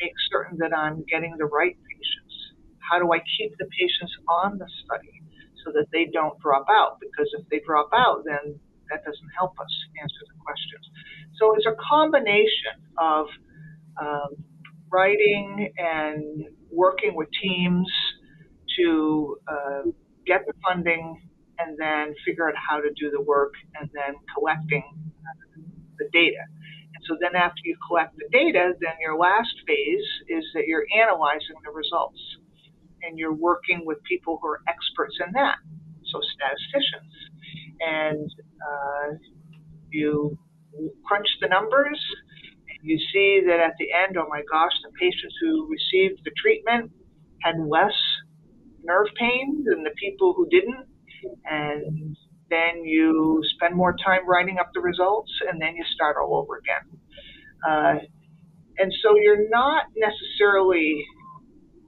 make 0.00 0.12
certain 0.32 0.58
that 0.58 0.76
I'm 0.76 1.04
getting 1.04 1.36
the 1.38 1.44
right 1.44 1.76
patients? 1.76 2.34
How 2.78 2.98
do 2.98 3.12
I 3.12 3.18
keep 3.38 3.52
the 3.58 3.66
patients 3.78 4.12
on 4.28 4.58
the 4.58 4.66
study 4.84 5.22
so 5.64 5.72
that 5.72 5.86
they 5.92 6.06
don't 6.12 6.38
drop 6.40 6.66
out? 6.70 6.98
Because 7.00 7.28
if 7.38 7.46
they 7.50 7.60
drop 7.66 7.90
out, 7.94 8.24
then 8.24 8.58
that 8.90 9.04
doesn't 9.04 9.30
help 9.38 9.52
us 9.60 9.72
answer 10.02 10.22
the 10.26 10.38
questions. 10.42 10.84
So 11.38 11.54
it's 11.54 11.66
a 11.66 11.76
combination 11.88 12.80
of 12.98 13.26
um, 14.00 14.42
writing 14.90 15.72
and 15.78 16.44
working 16.70 17.14
with 17.14 17.28
teams 17.42 17.88
to 18.78 19.36
uh, 19.48 19.82
get 20.26 20.46
the 20.46 20.52
funding 20.64 21.20
and 21.58 21.76
then 21.78 22.14
figure 22.26 22.48
out 22.48 22.54
how 22.56 22.80
to 22.80 22.88
do 22.98 23.10
the 23.10 23.20
work 23.20 23.52
and 23.78 23.90
then 23.92 24.14
collecting 24.34 24.84
the 25.98 26.08
data. 26.12 26.40
And 26.94 27.04
so 27.06 27.16
then 27.20 27.36
after 27.36 27.60
you 27.64 27.76
collect 27.86 28.16
the 28.16 28.28
data, 28.32 28.72
then 28.80 28.96
your 29.00 29.16
last 29.16 29.54
phase 29.66 30.08
is 30.28 30.44
that 30.54 30.66
you're 30.66 30.86
analyzing 30.96 31.56
the 31.64 31.70
results 31.70 32.20
and 33.02 33.18
you're 33.18 33.34
working 33.34 33.84
with 33.84 33.98
people 34.04 34.38
who 34.40 34.48
are 34.48 34.60
experts 34.68 35.16
in 35.24 35.32
that, 35.32 35.56
so 36.04 36.20
statisticians. 36.36 37.12
And 37.80 38.30
uh, 38.60 39.16
you 39.90 40.38
crunch 41.06 41.28
the 41.40 41.48
numbers 41.48 42.00
and 42.68 42.78
you 42.82 42.98
see 43.12 43.42
that 43.46 43.60
at 43.60 43.74
the 43.78 43.88
end, 43.92 44.16
oh 44.16 44.26
my 44.28 44.42
gosh, 44.50 44.72
the 44.84 44.92
patients 44.98 45.34
who 45.40 45.68
received 45.68 46.20
the 46.24 46.32
treatment 46.40 46.90
had 47.42 47.56
less 47.58 47.96
nerve 48.84 49.08
pain 49.18 49.64
than 49.64 49.82
the 49.84 49.90
people 49.98 50.34
who 50.36 50.48
didn't. 50.50 50.86
And 51.44 52.16
then 52.48 52.84
you 52.84 53.40
spend 53.54 53.74
more 53.74 53.94
time 54.04 54.28
writing 54.28 54.58
up 54.58 54.70
the 54.74 54.80
results, 54.80 55.30
and 55.50 55.60
then 55.60 55.76
you 55.76 55.84
start 55.94 56.16
all 56.20 56.36
over 56.36 56.58
again. 56.58 57.00
Uh, 57.68 57.94
and 58.78 58.92
so 59.02 59.16
you're 59.16 59.48
not 59.50 59.84
necessarily 59.96 61.04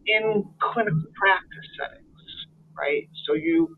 in 0.06 0.44
clinical 0.60 1.02
practice 1.14 1.68
settings, 1.78 2.06
right? 2.76 3.08
So 3.26 3.34
you 3.34 3.76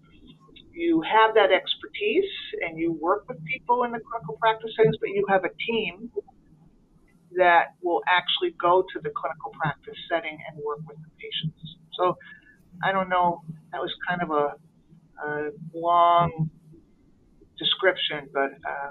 you 0.72 1.02
have 1.02 1.34
that 1.34 1.52
expertise 1.52 2.30
and 2.66 2.78
you 2.78 2.98
work 3.00 3.28
with 3.28 3.38
people 3.44 3.84
in 3.84 3.92
the 3.92 4.00
clinical 4.00 4.36
practice 4.40 4.70
settings, 4.76 4.96
but 5.00 5.10
you 5.10 5.24
have 5.28 5.44
a 5.44 5.54
team 5.70 6.10
that 7.36 7.74
will 7.82 8.02
actually 8.08 8.54
go 8.60 8.82
to 8.82 8.98
the 9.02 9.10
clinical 9.14 9.52
practice 9.60 9.98
setting 10.10 10.34
and 10.34 10.58
work 10.64 10.78
with 10.86 10.98
the 10.98 11.10
patients. 11.18 11.60
So 11.98 12.16
I 12.82 12.92
don't 12.92 13.08
know, 13.08 13.42
that 13.72 13.80
was 13.80 13.92
kind 14.08 14.22
of 14.22 14.30
a, 14.30 14.54
a 15.26 15.50
long 15.74 16.50
description, 17.58 18.28
but 18.32 18.50
uh, 18.66 18.90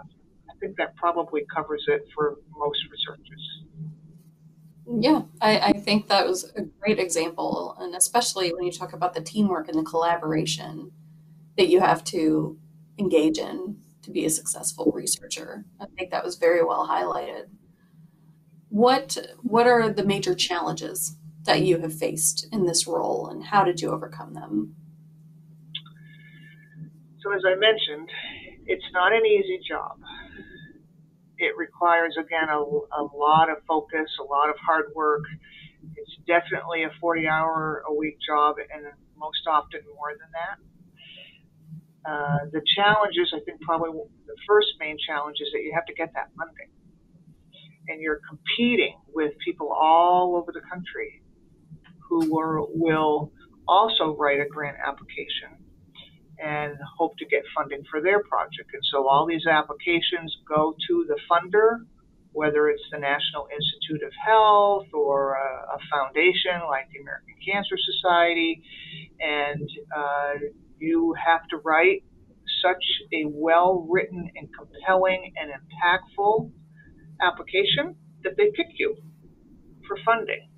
I 0.49 0.53
think 0.59 0.77
that 0.77 0.95
probably 0.95 1.45
covers 1.53 1.83
it 1.87 2.05
for 2.15 2.37
most 2.57 2.79
researchers. 2.91 3.63
Yeah, 4.85 5.21
I, 5.41 5.59
I 5.59 5.71
think 5.73 6.07
that 6.09 6.27
was 6.27 6.51
a 6.55 6.63
great 6.63 6.99
example. 6.99 7.75
And 7.79 7.95
especially 7.95 8.53
when 8.53 8.63
you 8.63 8.71
talk 8.71 8.93
about 8.93 9.13
the 9.13 9.21
teamwork 9.21 9.67
and 9.69 9.77
the 9.77 9.83
collaboration 9.83 10.91
that 11.57 11.69
you 11.69 11.79
have 11.79 12.03
to 12.05 12.57
engage 12.97 13.37
in 13.37 13.77
to 14.01 14.11
be 14.11 14.25
a 14.25 14.29
successful 14.29 14.91
researcher. 14.93 15.65
I 15.79 15.85
think 15.97 16.11
that 16.11 16.23
was 16.23 16.35
very 16.35 16.63
well 16.63 16.87
highlighted. 16.87 17.45
What 18.69 19.17
what 19.41 19.67
are 19.67 19.89
the 19.89 20.03
major 20.03 20.35
challenges 20.35 21.15
that 21.45 21.61
you 21.61 21.79
have 21.79 21.93
faced 21.93 22.47
in 22.51 22.65
this 22.65 22.87
role 22.87 23.27
and 23.27 23.43
how 23.43 23.63
did 23.63 23.81
you 23.81 23.89
overcome 23.89 24.33
them? 24.33 24.75
So 27.21 27.31
as 27.33 27.41
I 27.45 27.55
mentioned, 27.55 28.09
it's 28.65 28.85
not 28.93 29.13
an 29.13 29.25
easy 29.25 29.59
job. 29.67 29.97
It 31.37 31.55
requires 31.57 32.15
again 32.19 32.49
a, 32.49 32.59
a 32.59 33.03
lot 33.15 33.49
of 33.49 33.57
focus, 33.67 34.09
a 34.19 34.23
lot 34.23 34.49
of 34.49 34.55
hard 34.65 34.85
work. 34.95 35.23
It's 35.95 36.15
definitely 36.27 36.83
a 36.83 36.91
40 36.99 37.27
hour 37.27 37.83
a 37.87 37.93
week 37.93 38.17
job 38.25 38.55
and 38.59 38.85
most 39.17 39.47
often 39.47 39.81
more 39.95 40.11
than 40.11 40.29
that. 40.31 40.57
Uh, 42.05 42.39
the 42.51 42.61
challenges, 42.75 43.33
I 43.33 43.39
think 43.45 43.61
probably 43.61 43.91
the 44.27 44.35
first 44.47 44.67
main 44.79 44.97
challenge 45.07 45.37
is 45.39 45.47
that 45.53 45.59
you 45.63 45.71
have 45.73 45.85
to 45.85 45.93
get 45.93 46.11
that 46.15 46.29
funding. 46.37 46.71
And 47.87 48.01
you're 48.01 48.19
competing 48.27 48.95
with 49.13 49.33
people 49.43 49.71
all 49.71 50.35
over 50.35 50.51
the 50.51 50.61
country 50.61 51.22
who 52.21 52.39
are, 52.39 52.61
will 52.69 53.31
also 53.67 54.15
write 54.15 54.39
a 54.39 54.47
grant 54.47 54.77
application 54.85 55.57
and 56.39 56.75
hope 56.97 57.15
to 57.17 57.25
get 57.25 57.43
funding 57.55 57.83
for 57.89 58.01
their 58.01 58.21
project. 58.23 58.69
And 58.73 58.83
so 58.91 59.07
all 59.07 59.25
these 59.25 59.45
applications 59.47 60.35
go 60.47 60.75
to 60.87 61.05
the 61.07 61.17
funder, 61.29 61.85
whether 62.31 62.69
it's 62.69 62.83
the 62.91 62.99
National 62.99 63.47
Institute 63.53 64.05
of 64.05 64.11
Health 64.25 64.87
or 64.93 65.35
a, 65.35 65.75
a 65.75 65.79
foundation 65.91 66.67
like 66.69 66.89
the 66.91 66.99
American 66.99 67.35
Cancer 67.45 67.75
Society, 67.77 68.61
and 69.19 69.69
uh, 69.95 70.33
you 70.79 71.15
have 71.25 71.47
to 71.49 71.57
write 71.57 72.03
such 72.61 72.83
a 73.13 73.25
well 73.25 73.87
written 73.89 74.29
and 74.35 74.49
compelling 74.57 75.33
and 75.37 75.51
impactful 75.51 76.51
application 77.21 77.95
that 78.23 78.33
they 78.37 78.51
pick 78.55 78.67
you 78.77 78.95
for 79.87 79.97
funding. 80.05 80.49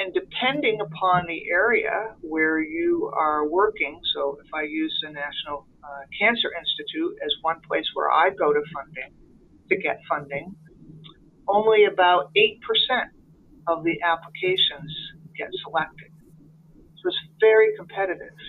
And 0.00 0.14
depending 0.14 0.80
upon 0.80 1.26
the 1.26 1.50
area 1.50 2.16
where 2.22 2.58
you 2.58 3.12
are 3.14 3.46
working, 3.46 4.00
so 4.14 4.38
if 4.42 4.48
I 4.54 4.62
use 4.62 4.98
the 5.04 5.12
National 5.12 5.66
uh, 5.84 6.08
Cancer 6.18 6.48
Institute 6.56 7.18
as 7.22 7.30
one 7.42 7.60
place 7.68 7.84
where 7.92 8.10
I 8.10 8.30
go 8.30 8.50
to 8.50 8.62
funding 8.72 9.12
to 9.68 9.76
get 9.76 10.00
funding, 10.08 10.56
only 11.46 11.84
about 11.84 12.32
8% 12.32 12.56
of 13.68 13.84
the 13.84 14.00
applications 14.00 14.88
get 15.36 15.48
selected. 15.68 16.08
So 17.02 17.08
it's 17.08 17.18
very 17.38 17.76
competitive 17.76 18.40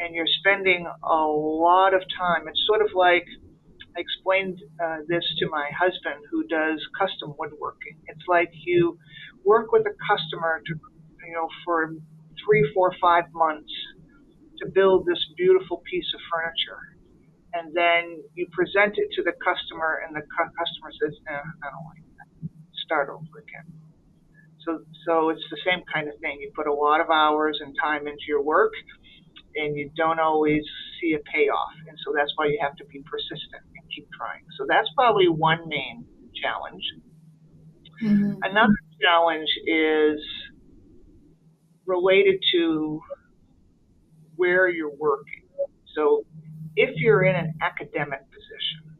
and 0.00 0.12
you're 0.12 0.26
spending 0.40 0.90
a 1.04 1.22
lot 1.22 1.94
of 1.94 2.02
time. 2.18 2.48
It's 2.48 2.64
sort 2.66 2.82
of 2.82 2.90
like 2.96 3.26
I 3.96 4.00
explained 4.00 4.58
uh, 4.82 4.98
this 5.08 5.24
to 5.40 5.48
my 5.50 5.70
husband 5.76 6.22
who 6.30 6.46
does 6.46 6.78
custom 6.98 7.34
woodworking. 7.38 7.98
It's 8.06 8.24
like 8.28 8.50
you 8.64 8.98
work 9.44 9.72
with 9.72 9.82
a 9.86 9.94
customer 10.06 10.62
to, 10.66 10.72
you 11.26 11.34
know, 11.34 11.48
for 11.64 11.90
three, 12.46 12.70
four, 12.74 12.94
five 13.00 13.24
months 13.34 13.72
to 14.58 14.66
build 14.70 15.06
this 15.06 15.18
beautiful 15.36 15.82
piece 15.90 16.06
of 16.14 16.20
furniture. 16.30 16.82
And 17.52 17.74
then 17.74 18.22
you 18.34 18.46
present 18.52 18.94
it 18.94 19.10
to 19.16 19.22
the 19.24 19.32
customer, 19.42 20.02
and 20.06 20.14
the 20.14 20.22
cu- 20.22 20.54
customer 20.54 20.90
says, 21.02 21.14
eh, 21.26 21.34
I 21.34 21.66
don't 21.74 21.86
like 21.90 22.06
that. 22.18 22.30
Start 22.86 23.10
over 23.10 23.42
again. 23.42 23.66
So, 24.62 24.84
so 25.06 25.30
it's 25.30 25.42
the 25.50 25.58
same 25.66 25.82
kind 25.92 26.06
of 26.06 26.14
thing. 26.20 26.38
You 26.40 26.52
put 26.54 26.68
a 26.68 26.72
lot 26.72 27.00
of 27.00 27.10
hours 27.10 27.58
and 27.60 27.74
time 27.80 28.06
into 28.06 28.22
your 28.28 28.42
work, 28.42 28.72
and 29.56 29.76
you 29.76 29.90
don't 29.96 30.20
always 30.20 30.62
see 31.00 31.14
a 31.14 31.18
payoff. 31.32 31.74
And 31.88 31.96
so 32.04 32.12
that's 32.16 32.32
why 32.36 32.46
you 32.46 32.58
have 32.62 32.76
to 32.76 32.84
be 32.86 33.02
persistent 33.10 33.62
and 33.76 33.84
keep 33.94 34.08
trying. 34.16 34.42
So 34.58 34.64
that's 34.68 34.88
probably 34.94 35.28
one 35.28 35.68
main 35.68 36.04
challenge. 36.40 36.84
Mm-hmm. 38.02 38.38
Another 38.42 38.76
challenge 39.00 39.48
is 39.66 40.20
related 41.86 42.40
to 42.52 43.00
where 44.36 44.68
you're 44.68 44.94
working. 44.96 45.44
So 45.94 46.24
if 46.76 46.90
you're 46.96 47.24
in 47.24 47.36
an 47.36 47.54
academic 47.60 48.20
position, 48.30 48.96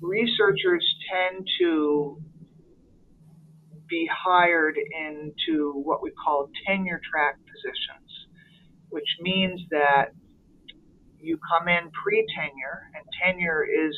researchers 0.00 0.84
tend 1.12 1.46
to 1.60 2.20
be 3.88 4.08
hired 4.10 4.76
into 4.76 5.72
what 5.72 6.02
we 6.02 6.10
call 6.12 6.48
tenure 6.66 7.00
track 7.12 7.36
positions 7.46 8.01
which 8.92 9.08
means 9.20 9.60
that 9.70 10.12
you 11.18 11.38
come 11.50 11.68
in 11.68 11.90
pre 12.04 12.26
tenure, 12.36 12.90
and 12.94 13.04
tenure 13.24 13.64
is 13.64 13.96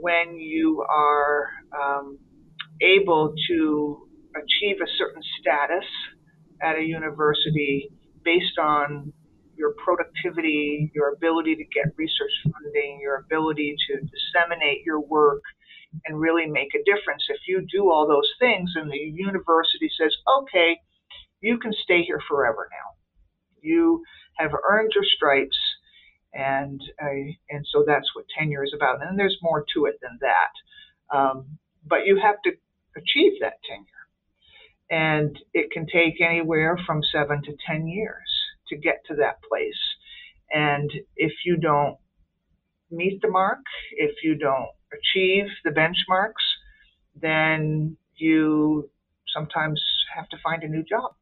when 0.00 0.34
you 0.36 0.84
are 0.90 1.48
um, 1.72 2.18
able 2.82 3.32
to 3.48 4.08
achieve 4.34 4.76
a 4.82 4.90
certain 4.98 5.22
status 5.40 5.86
at 6.60 6.76
a 6.76 6.82
university 6.82 7.90
based 8.24 8.58
on 8.60 9.12
your 9.56 9.74
productivity, 9.84 10.90
your 10.94 11.12
ability 11.12 11.54
to 11.54 11.64
get 11.64 11.92
research 11.96 12.32
funding, 12.42 12.98
your 13.00 13.16
ability 13.16 13.76
to 13.86 14.00
disseminate 14.00 14.82
your 14.84 15.00
work 15.00 15.42
and 16.06 16.18
really 16.18 16.46
make 16.46 16.68
a 16.74 16.82
difference. 16.84 17.22
If 17.28 17.40
you 17.46 17.64
do 17.70 17.90
all 17.90 18.08
those 18.08 18.30
things 18.40 18.70
and 18.74 18.90
the 18.90 18.96
university 18.96 19.90
says, 20.00 20.14
okay, 20.42 20.78
you 21.40 21.58
can 21.58 21.72
stay 21.84 22.02
here 22.02 22.20
forever 22.28 22.68
now 22.70 22.89
you 23.62 24.02
have 24.38 24.52
earned 24.68 24.92
your 24.94 25.04
stripes, 25.16 25.58
and 26.32 26.80
uh, 27.02 27.32
and 27.50 27.66
so 27.72 27.84
that's 27.86 28.14
what 28.14 28.24
tenure 28.36 28.64
is 28.64 28.72
about. 28.74 29.06
And 29.06 29.18
there's 29.18 29.38
more 29.42 29.64
to 29.74 29.86
it 29.86 29.98
than 30.02 30.18
that, 30.20 31.16
um, 31.16 31.58
but 31.86 32.06
you 32.06 32.20
have 32.22 32.36
to 32.44 32.50
achieve 32.96 33.32
that 33.40 33.54
tenure, 33.68 34.06
and 34.90 35.38
it 35.54 35.70
can 35.70 35.86
take 35.86 36.20
anywhere 36.20 36.78
from 36.86 37.02
seven 37.12 37.42
to 37.42 37.56
ten 37.66 37.86
years 37.86 38.30
to 38.68 38.76
get 38.76 39.02
to 39.08 39.16
that 39.16 39.42
place. 39.42 39.80
And 40.52 40.90
if 41.16 41.32
you 41.44 41.56
don't 41.56 41.96
meet 42.90 43.20
the 43.22 43.28
mark, 43.28 43.60
if 43.92 44.16
you 44.24 44.34
don't 44.36 44.68
achieve 44.92 45.46
the 45.64 45.70
benchmarks, 45.70 46.32
then 47.20 47.96
you 48.16 48.90
sometimes 49.32 49.80
have 50.14 50.28
to 50.28 50.36
find 50.42 50.62
a 50.64 50.68
new 50.68 50.82
job 50.82 51.12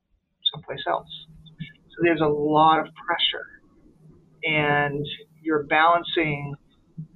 someplace 0.52 0.84
else. 0.88 1.26
So 1.98 2.04
there's 2.04 2.20
a 2.20 2.28
lot 2.28 2.78
of 2.78 2.86
pressure. 2.94 3.46
And 4.44 5.04
you're 5.42 5.64
balancing, 5.64 6.54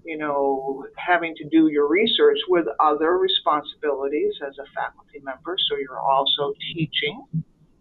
you 0.04 0.18
know, 0.18 0.84
having 0.98 1.34
to 1.36 1.48
do 1.48 1.68
your 1.68 1.88
research 1.88 2.38
with 2.48 2.66
other 2.80 3.16
responsibilities 3.16 4.34
as 4.44 4.58
a 4.58 4.66
faculty 4.74 5.20
member. 5.22 5.56
So 5.70 5.76
you're 5.76 6.00
also 6.00 6.52
teaching, 6.74 7.22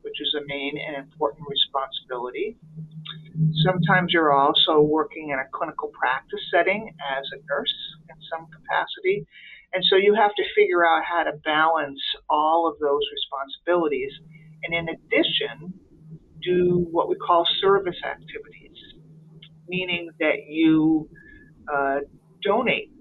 which 0.03 0.21
is 0.21 0.35
a 0.37 0.45
main 0.45 0.77
and 0.77 0.95
important 0.95 1.47
responsibility. 1.49 2.57
Sometimes 3.65 4.13
you're 4.13 4.31
also 4.31 4.81
working 4.81 5.31
in 5.31 5.39
a 5.39 5.49
clinical 5.51 5.89
practice 5.97 6.41
setting 6.53 6.93
as 7.01 7.25
a 7.33 7.41
nurse 7.49 7.73
in 8.09 8.15
some 8.29 8.45
capacity. 8.45 9.25
And 9.73 9.83
so 9.89 9.95
you 9.95 10.13
have 10.13 10.35
to 10.35 10.43
figure 10.53 10.85
out 10.85 11.01
how 11.03 11.23
to 11.23 11.31
balance 11.43 12.01
all 12.29 12.67
of 12.69 12.77
those 12.77 13.01
responsibilities. 13.09 14.11
And 14.63 14.75
in 14.75 14.85
addition, 14.89 15.80
do 16.43 16.87
what 16.91 17.09
we 17.09 17.15
call 17.15 17.45
service 17.61 17.97
activities, 18.05 18.77
meaning 19.67 20.09
that 20.19 20.47
you 20.47 21.09
uh, 21.71 21.99
donate 22.43 22.91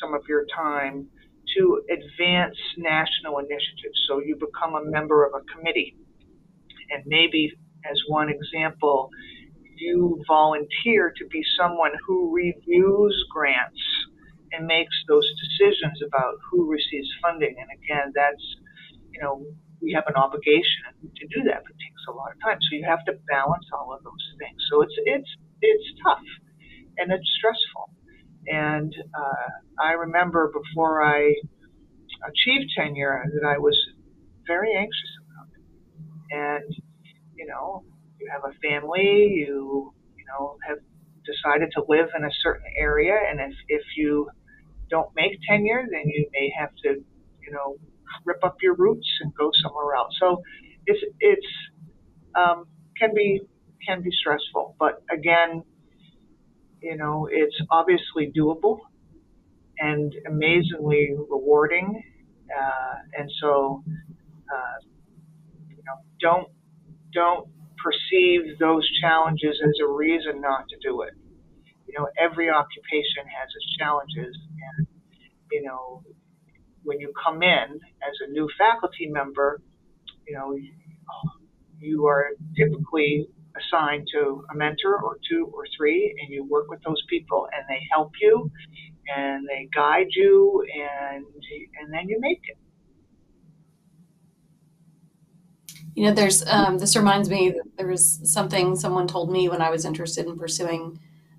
some 0.00 0.14
of 0.14 0.22
your 0.28 0.44
time 0.54 1.06
to 1.56 1.82
advance 1.90 2.56
national 2.76 3.38
initiatives. 3.38 3.98
So 4.08 4.20
you 4.20 4.36
become 4.36 4.74
a 4.74 4.90
member 4.90 5.24
of 5.24 5.32
a 5.34 5.42
committee. 5.54 5.96
And 6.90 7.02
maybe, 7.06 7.52
as 7.90 7.98
one 8.08 8.28
example, 8.28 9.10
you 9.76 10.22
volunteer 10.26 11.12
to 11.16 11.26
be 11.26 11.42
someone 11.58 11.92
who 12.06 12.34
reviews 12.34 13.24
grants 13.30 13.80
and 14.52 14.66
makes 14.66 14.94
those 15.08 15.26
decisions 15.44 16.00
about 16.06 16.34
who 16.50 16.70
receives 16.70 17.08
funding. 17.22 17.54
And 17.58 17.68
again, 17.82 18.12
that's, 18.14 18.56
you 19.12 19.20
know, 19.20 19.44
we 19.80 19.92
have 19.92 20.04
an 20.08 20.16
obligation 20.16 20.90
to 21.02 21.24
do 21.28 21.44
that, 21.46 21.62
but 21.62 21.70
it 21.70 21.80
takes 21.80 22.02
a 22.08 22.12
lot 22.12 22.32
of 22.32 22.38
time. 22.42 22.58
So 22.60 22.76
you 22.76 22.84
have 22.88 23.04
to 23.06 23.12
balance 23.28 23.66
all 23.72 23.94
of 23.94 24.02
those 24.02 24.26
things. 24.38 24.58
So 24.70 24.82
it's 24.82 24.94
it's 25.04 25.30
it's 25.62 25.88
tough 26.02 26.26
and 26.98 27.12
it's 27.12 27.28
stressful. 27.38 27.90
And 28.48 28.94
uh, 29.14 29.50
I 29.82 29.92
remember 29.92 30.50
before 30.52 31.04
I 31.04 31.34
achieved 32.26 32.70
tenure 32.76 33.24
that 33.34 33.46
I 33.46 33.58
was 33.58 33.76
very 34.46 34.74
anxious 34.74 35.12
about 35.22 35.48
it. 35.54 35.64
And 36.34 36.74
you 37.36 37.46
know, 37.46 37.84
you 38.20 38.28
have 38.32 38.42
a 38.44 38.54
family, 38.58 39.44
you 39.46 39.92
you 40.16 40.24
know 40.26 40.56
have 40.66 40.78
decided 41.24 41.70
to 41.76 41.84
live 41.88 42.08
in 42.16 42.24
a 42.24 42.30
certain 42.42 42.66
area, 42.76 43.14
and 43.30 43.40
if 43.40 43.54
if 43.68 43.82
you 43.96 44.28
don't 44.90 45.10
make 45.14 45.32
tenure, 45.48 45.84
then 45.90 46.04
you 46.06 46.28
may 46.32 46.50
have 46.58 46.70
to, 46.82 46.88
you 47.42 47.52
know, 47.52 47.76
rip 48.24 48.42
up 48.44 48.56
your 48.62 48.74
roots 48.74 49.08
and 49.20 49.32
go 49.34 49.50
somewhere 49.62 49.94
else. 49.96 50.14
So 50.20 50.42
it's 50.86 51.00
it's 51.20 51.46
um, 52.34 52.66
can 52.98 53.14
be 53.14 53.40
can 53.86 54.02
be 54.02 54.10
stressful, 54.10 54.76
but 54.78 55.02
again, 55.10 55.62
you 56.82 56.96
know, 56.96 57.28
it's 57.30 57.56
obviously 57.70 58.32
doable 58.36 58.78
and 59.78 60.14
amazingly 60.26 61.14
rewarding. 61.30 62.02
Uh, 62.56 62.94
and 63.18 63.30
so, 63.40 63.82
uh, 64.52 64.78
you 65.68 65.76
know, 65.76 65.98
don't 66.20 66.48
don't 67.12 67.48
perceive 67.82 68.58
those 68.58 68.88
challenges 69.00 69.56
as 69.62 69.74
a 69.82 69.88
reason 69.92 70.40
not 70.40 70.68
to 70.68 70.76
do 70.82 71.02
it. 71.02 71.14
You 71.86 71.94
know, 71.98 72.08
every 72.18 72.50
occupation 72.50 73.24
has 73.26 73.48
its 73.54 73.76
challenges, 73.78 74.36
and 74.76 74.86
you 75.52 75.62
know, 75.62 76.02
when 76.88 76.98
you 76.98 77.12
come 77.22 77.42
in 77.42 77.66
as 78.08 78.14
a 78.26 78.30
new 78.30 78.48
faculty 78.56 79.06
member, 79.08 79.60
you 80.26 80.34
know, 80.34 80.56
you 81.78 82.06
are 82.06 82.30
typically 82.56 83.28
assigned 83.60 84.08
to 84.14 84.42
a 84.50 84.54
mentor 84.56 84.96
or 85.02 85.18
two 85.30 85.50
or 85.52 85.64
three, 85.76 86.16
and 86.20 86.32
you 86.32 86.44
work 86.44 86.70
with 86.70 86.80
those 86.82 87.02
people, 87.10 87.46
and 87.52 87.64
they 87.68 87.80
help 87.92 88.12
you, 88.22 88.50
and 89.14 89.46
they 89.46 89.68
guide 89.74 90.08
you, 90.10 90.64
and 90.74 91.24
and 91.80 91.92
then 91.92 92.08
you 92.08 92.18
make 92.20 92.40
it. 92.48 92.58
You 95.94 96.04
know, 96.04 96.14
there's 96.14 96.46
um, 96.46 96.78
this 96.78 96.96
reminds 96.96 97.28
me 97.28 97.54
there 97.76 97.86
was 97.86 98.20
something 98.32 98.76
someone 98.76 99.06
told 99.06 99.30
me 99.30 99.48
when 99.48 99.60
I 99.60 99.68
was 99.68 99.84
interested 99.84 100.26
in 100.26 100.38
pursuing 100.38 100.98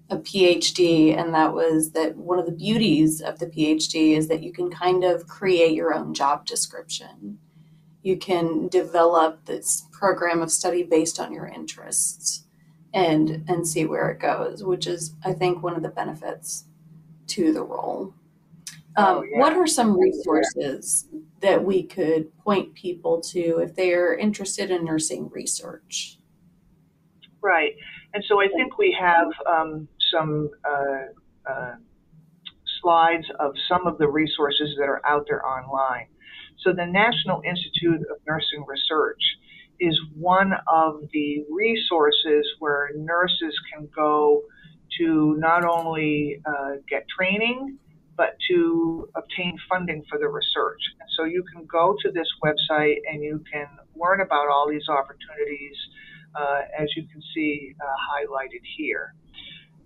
a 0.09 0.17
PhD, 0.17 1.15
and 1.17 1.33
that 1.33 1.53
was 1.53 1.91
that 1.91 2.15
one 2.17 2.39
of 2.39 2.45
the 2.45 2.51
beauties 2.51 3.21
of 3.21 3.39
the 3.39 3.45
PhD 3.45 4.17
is 4.17 4.27
that 4.27 4.43
you 4.43 4.51
can 4.51 4.69
kind 4.71 5.03
of 5.03 5.27
create 5.27 5.73
your 5.73 5.93
own 5.93 6.13
job 6.13 6.45
description. 6.45 7.37
You 8.01 8.17
can 8.17 8.67
develop 8.69 9.45
this 9.45 9.87
program 9.91 10.41
of 10.41 10.51
study 10.51 10.83
based 10.83 11.19
on 11.19 11.33
your 11.33 11.47
interests 11.47 12.45
and 12.93 13.45
and 13.47 13.67
see 13.67 13.85
where 13.85 14.09
it 14.09 14.19
goes, 14.19 14.63
which 14.63 14.87
is 14.87 15.13
I 15.23 15.33
think 15.33 15.61
one 15.61 15.75
of 15.75 15.83
the 15.83 15.89
benefits 15.89 16.65
to 17.27 17.53
the 17.53 17.63
role. 17.63 18.13
Um, 18.97 19.05
Oh, 19.05 19.23
yeah. 19.23 19.39
What 19.39 19.53
are 19.53 19.67
some 19.67 19.97
resources 19.99 21.07
that 21.41 21.63
we 21.63 21.83
could 21.83 22.35
point 22.39 22.73
people 22.73 23.21
to 23.21 23.59
if 23.59 23.75
they 23.75 23.93
are 23.93 24.15
interested 24.15 24.71
in 24.71 24.83
nursing 24.83 25.29
research? 25.29 26.17
Right. 27.41 27.75
And 28.13 28.23
so 28.27 28.41
I 28.41 28.47
think 28.47 28.77
we 28.77 28.95
have 28.99 29.27
um, 29.47 29.87
some 30.11 30.49
uh, 30.65 31.51
uh, 31.51 31.75
slides 32.81 33.25
of 33.39 33.53
some 33.67 33.87
of 33.87 33.97
the 33.97 34.07
resources 34.07 34.75
that 34.77 34.85
are 34.85 35.01
out 35.05 35.25
there 35.27 35.45
online. 35.45 36.07
So 36.59 36.73
the 36.73 36.85
National 36.85 37.41
Institute 37.45 38.01
of 38.11 38.17
Nursing 38.27 38.65
Research 38.67 39.21
is 39.79 39.97
one 40.17 40.51
of 40.67 41.01
the 41.13 41.45
resources 41.49 42.45
where 42.59 42.89
nurses 42.95 43.55
can 43.73 43.87
go 43.95 44.41
to 44.99 45.35
not 45.39 45.63
only 45.63 46.41
uh, 46.45 46.81
get 46.89 47.05
training, 47.07 47.77
but 48.17 48.35
to 48.49 49.07
obtain 49.15 49.57
funding 49.69 50.03
for 50.09 50.19
the 50.19 50.27
research. 50.27 50.81
And 50.99 51.09
so 51.15 51.23
you 51.23 51.41
can 51.53 51.65
go 51.65 51.95
to 52.01 52.11
this 52.11 52.27
website 52.43 52.97
and 53.09 53.23
you 53.23 53.41
can 53.49 53.67
learn 53.95 54.19
about 54.19 54.49
all 54.49 54.67
these 54.69 54.89
opportunities, 54.89 55.77
uh, 56.35 56.61
as 56.77 56.89
you 56.97 57.03
can 57.07 57.21
see 57.33 57.73
uh, 57.79 57.85
highlighted 58.11 58.63
here. 58.77 59.13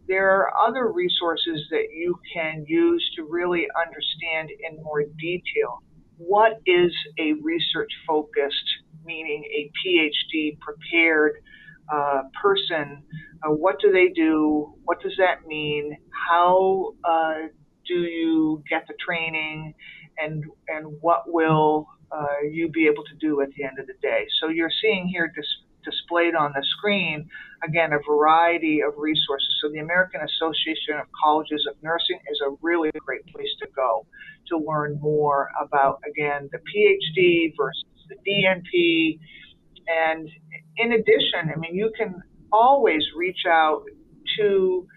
There 0.07 0.29
are 0.29 0.51
other 0.67 0.91
resources 0.91 1.65
that 1.71 1.87
you 1.93 2.19
can 2.33 2.65
use 2.67 3.09
to 3.15 3.23
really 3.23 3.67
understand 3.85 4.49
in 4.49 4.83
more 4.83 5.03
detail 5.19 5.81
what 6.17 6.59
is 6.65 6.91
a 7.19 7.33
research 7.41 7.91
focused, 8.07 8.69
meaning 9.05 9.43
a 9.45 9.71
PhD 9.79 10.59
prepared 10.59 11.35
uh, 11.91 12.23
person. 12.41 13.03
Uh, 13.43 13.51
what 13.51 13.79
do 13.79 13.91
they 13.91 14.09
do? 14.09 14.73
What 14.83 15.01
does 15.01 15.13
that 15.17 15.47
mean? 15.47 15.97
How 16.29 16.93
uh, 17.03 17.47
do 17.87 17.93
you 17.93 18.63
get 18.69 18.85
the 18.87 18.93
training? 19.05 19.73
And, 20.17 20.43
and 20.67 20.97
what 21.01 21.23
will 21.25 21.87
uh, 22.11 22.41
you 22.49 22.69
be 22.69 22.85
able 22.87 23.03
to 23.03 23.15
do 23.19 23.41
at 23.41 23.49
the 23.57 23.63
end 23.63 23.79
of 23.79 23.87
the 23.87 23.95
day? 24.01 24.25
So 24.39 24.49
you're 24.49 24.71
seeing 24.81 25.07
here 25.07 25.31
displayed 25.83 26.35
on 26.35 26.51
the 26.55 26.63
screen, 26.77 27.29
again, 27.67 27.93
a 27.93 27.99
variety 28.07 28.81
of 28.81 28.93
resources. 28.97 29.49
So 29.61 29.69
the 29.71 29.79
American 29.79 30.21
Association 30.21 30.99
of 30.99 31.07
Colleges 31.23 31.65
of 31.69 31.75
Nursing 31.81 32.19
is 32.31 32.39
a 32.45 32.55
really 32.61 32.91
great 33.05 33.25
place 33.27 33.53
to 33.59 33.67
go 33.75 34.05
to 34.47 34.57
learn 34.57 34.99
more 35.01 35.49
about, 35.61 36.01
again, 36.09 36.49
the 36.51 36.59
PhD 36.59 37.53
versus 37.57 37.83
the 38.09 38.15
DNP. 38.27 39.19
And 39.87 40.29
in 40.77 40.93
addition, 40.93 41.51
I 41.53 41.57
mean, 41.57 41.75
you 41.75 41.91
can 41.97 42.21
always 42.51 43.03
reach 43.15 43.45
out 43.47 43.83
to 44.37 44.87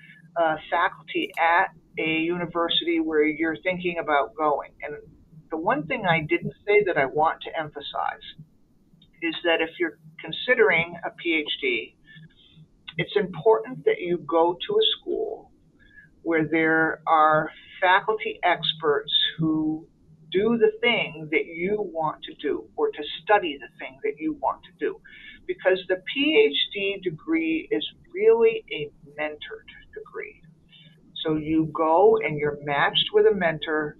uh, 0.40 0.56
faculty 0.70 1.32
at 1.38 1.68
a 1.98 2.20
university 2.20 3.00
where 3.00 3.24
you're 3.24 3.56
thinking 3.62 3.96
about 4.00 4.34
going. 4.34 4.70
And 4.82 4.96
the 5.50 5.56
one 5.56 5.86
thing 5.86 6.04
I 6.06 6.20
didn't 6.20 6.52
say 6.66 6.84
that 6.86 6.98
I 6.98 7.06
want 7.06 7.42
to 7.42 7.58
emphasize 7.58 8.26
is 9.26 9.34
that 9.44 9.60
if 9.60 9.70
you're 9.78 9.98
considering 10.20 10.94
a 11.04 11.10
PhD, 11.10 11.94
it's 12.98 13.16
important 13.16 13.84
that 13.84 14.00
you 14.00 14.18
go 14.18 14.54
to 14.54 14.74
a 14.74 14.86
school 14.98 15.50
where 16.22 16.46
there 16.46 17.00
are 17.06 17.50
faculty 17.80 18.40
experts 18.42 19.12
who 19.38 19.86
do 20.32 20.58
the 20.58 20.72
thing 20.80 21.28
that 21.30 21.46
you 21.46 21.76
want 21.78 22.22
to 22.22 22.34
do 22.34 22.64
or 22.76 22.90
to 22.90 23.02
study 23.22 23.58
the 23.60 23.68
thing 23.78 23.98
that 24.02 24.14
you 24.18 24.34
want 24.40 24.60
to 24.64 24.72
do. 24.84 25.00
Because 25.46 25.80
the 25.88 25.96
PhD 25.96 27.02
degree 27.02 27.68
is 27.70 27.84
really 28.12 28.64
a 28.72 28.90
mentored 29.20 29.70
degree. 29.94 30.42
So 31.24 31.36
you 31.36 31.70
go 31.72 32.18
and 32.24 32.38
you're 32.38 32.58
matched 32.64 33.10
with 33.12 33.26
a 33.26 33.34
mentor 33.34 33.96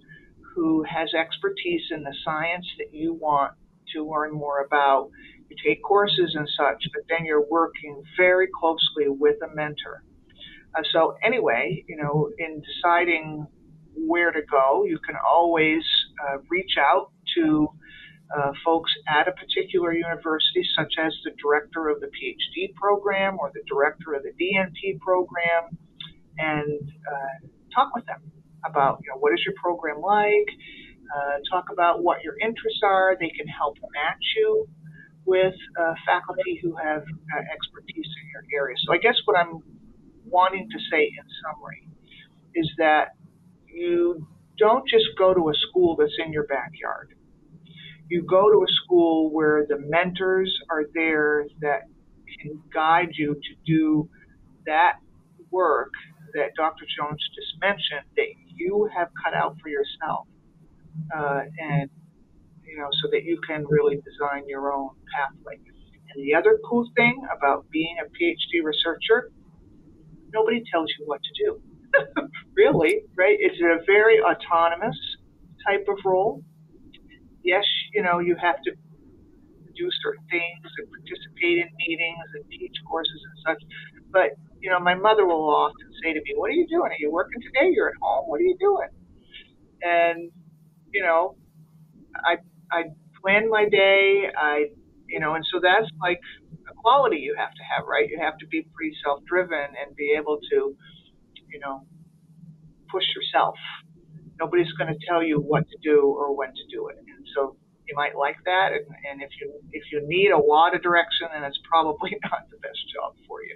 who 0.53 0.83
has 0.83 1.13
expertise 1.13 1.83
in 1.91 2.03
the 2.03 2.15
science 2.25 2.65
that 2.77 2.93
you 2.93 3.13
want 3.13 3.53
to 3.93 4.09
learn 4.09 4.33
more 4.33 4.61
about. 4.65 5.09
You 5.49 5.57
take 5.65 5.83
courses 5.83 6.35
and 6.35 6.47
such, 6.57 6.83
but 6.93 7.03
then 7.09 7.25
you're 7.25 7.47
working 7.49 8.03
very 8.17 8.47
closely 8.59 9.07
with 9.07 9.37
a 9.43 9.55
mentor 9.55 10.03
Uh, 10.75 10.83
so 10.93 11.15
anyway, 11.23 11.83
you 11.87 11.97
know, 11.97 12.29
in 12.39 12.61
deciding 12.61 13.47
where 13.95 14.31
to 14.31 14.41
go, 14.49 14.85
you 14.85 14.99
can 15.05 15.15
always 15.25 15.83
uh, 16.23 16.37
reach 16.49 16.75
out 16.79 17.11
to 17.35 17.67
uh, 18.37 18.51
folks 18.65 18.91
at 19.09 19.27
a 19.27 19.33
particular 19.33 19.93
university, 19.93 20.63
such 20.77 20.93
as 20.99 21.13
the 21.25 21.31
director 21.43 21.89
of 21.89 21.99
the 22.01 22.07
PhD 22.07 22.73
program 22.75 23.37
or 23.39 23.51
the 23.53 23.63
director 23.67 24.13
of 24.13 24.23
the 24.23 24.33
DNP 24.41 24.99
program, 24.99 25.77
and 26.37 26.81
uh, 27.11 27.47
talk 27.75 27.95
with 27.95 28.05
them 28.05 28.21
about, 28.65 28.99
you 29.03 29.09
know, 29.11 29.19
what 29.19 29.33
is 29.33 29.41
your 29.45 29.55
program 29.61 30.01
like? 30.01 30.49
Uh, 31.15 31.39
talk 31.49 31.65
about 31.71 32.03
what 32.03 32.23
your 32.23 32.35
interests 32.39 32.81
are. 32.83 33.15
They 33.19 33.29
can 33.29 33.47
help 33.47 33.75
match 33.93 34.25
you 34.35 34.67
with 35.25 35.53
uh, 35.79 35.93
faculty 36.05 36.59
who 36.61 36.75
have 36.75 37.01
uh, 37.01 37.43
expertise 37.53 38.07
in 38.21 38.25
your 38.31 38.61
area. 38.61 38.75
So 38.85 38.93
I 38.93 38.97
guess 38.97 39.15
what 39.25 39.37
I'm 39.37 39.59
wanting 40.25 40.67
to 40.69 40.77
say 40.91 41.03
in 41.03 41.25
summary 41.43 41.87
is 42.55 42.69
that 42.77 43.09
you 43.67 44.27
don't 44.57 44.87
just 44.87 45.05
go 45.17 45.33
to 45.33 45.49
a 45.49 45.53
school 45.69 45.95
that's 45.95 46.15
in 46.25 46.31
your 46.31 46.45
backyard. 46.47 47.13
You 48.09 48.23
go 48.23 48.51
to 48.51 48.63
a 48.63 48.71
school 48.83 49.31
where 49.31 49.65
the 49.67 49.77
mentors 49.79 50.53
are 50.69 50.85
there 50.93 51.45
that 51.61 51.81
can 52.41 52.61
guide 52.73 53.09
you 53.13 53.33
to 53.35 53.55
do 53.65 54.09
that 54.65 54.93
work 55.51 55.91
that 56.33 56.55
Dr. 56.55 56.85
Jones 56.97 57.23
just 57.35 57.59
mentioned 57.61 58.07
that 58.15 58.27
you 58.55 58.89
have 58.95 59.09
cut 59.23 59.33
out 59.33 59.55
for 59.61 59.69
yourself. 59.69 60.27
Uh, 61.15 61.41
and, 61.59 61.89
you 62.65 62.77
know, 62.77 62.89
so 63.01 63.09
that 63.11 63.23
you 63.23 63.39
can 63.47 63.65
really 63.67 63.95
design 63.97 64.43
your 64.47 64.71
own 64.73 64.89
pathway. 65.15 65.55
And 66.13 66.23
the 66.23 66.35
other 66.35 66.59
cool 66.69 66.89
thing 66.95 67.15
about 67.35 67.65
being 67.71 67.97
a 68.01 68.05
PhD 68.05 68.63
researcher, 68.63 69.31
nobody 70.33 70.63
tells 70.71 70.87
you 70.97 71.05
what 71.05 71.21
to 71.23 71.43
do. 71.43 71.61
really, 72.55 73.01
right? 73.15 73.37
It's 73.39 73.59
a 73.61 73.83
very 73.85 74.19
autonomous 74.21 74.97
type 75.67 75.85
of 75.89 75.97
role. 76.05 76.43
Yes, 77.43 77.63
you 77.93 78.03
know, 78.03 78.19
you 78.19 78.35
have 78.41 78.61
to 78.63 78.71
do 79.77 79.89
certain 80.03 80.25
things 80.29 80.65
and 80.77 80.87
participate 80.89 81.59
in 81.61 81.69
meetings 81.77 82.27
and 82.35 82.43
teach 82.49 82.75
courses 82.89 83.21
and 83.21 83.37
such. 83.45 83.61
But, 84.11 84.35
you 84.59 84.69
know, 84.71 84.79
my 84.79 84.95
mother 84.95 85.25
will 85.25 85.49
often 85.49 85.87
say 86.03 86.13
to 86.13 86.19
me, 86.21 86.33
What 86.35 86.49
are 86.49 86.57
you 86.57 86.67
doing? 86.67 86.91
Are 86.91 86.99
you 86.99 87.11
working 87.11 87.41
today? 87.41 87.69
You're 87.71 87.89
at 87.89 87.99
home? 88.01 88.25
What 88.27 88.41
are 88.41 88.49
you 88.49 88.57
doing? 88.59 88.89
And, 89.83 90.31
you 90.93 91.03
know, 91.03 91.35
I 92.15 92.37
I 92.71 92.83
plan 93.21 93.49
my 93.49 93.67
day, 93.69 94.29
I 94.37 94.67
you 95.07 95.19
know, 95.19 95.35
and 95.35 95.45
so 95.51 95.59
that's 95.61 95.87
like 96.01 96.19
a 96.69 96.73
quality 96.75 97.17
you 97.17 97.35
have 97.37 97.51
to 97.51 97.63
have, 97.63 97.87
right? 97.87 98.07
You 98.09 98.19
have 98.19 98.37
to 98.39 98.47
be 98.47 98.67
pretty 98.73 98.95
self 99.03 99.23
driven 99.25 99.57
and 99.59 99.95
be 99.95 100.15
able 100.17 100.39
to, 100.51 100.75
you 101.49 101.59
know, 101.59 101.85
push 102.91 103.05
yourself. 103.15 103.55
Nobody's 104.39 104.71
going 104.73 104.93
to 104.93 104.99
tell 105.07 105.23
you 105.23 105.39
what 105.39 105.67
to 105.67 105.77
do 105.81 106.01
or 106.05 106.35
when 106.35 106.49
to 106.49 106.65
do 106.71 106.89
it. 106.89 106.97
And 106.97 107.25
so 107.35 107.55
you 107.87 107.95
might 107.95 108.15
like 108.15 108.37
that. 108.45 108.71
And, 108.73 108.85
and 109.09 109.21
if 109.21 109.29
you 109.41 109.53
if 109.71 109.83
you 109.91 110.05
need 110.07 110.31
a 110.31 110.37
lot 110.37 110.75
of 110.75 110.81
direction, 110.81 111.27
then 111.33 111.43
it's 111.43 111.59
probably 111.69 112.11
not 112.23 112.49
the 112.51 112.57
best 112.57 112.79
job 112.93 113.15
for 113.27 113.43
you. 113.43 113.55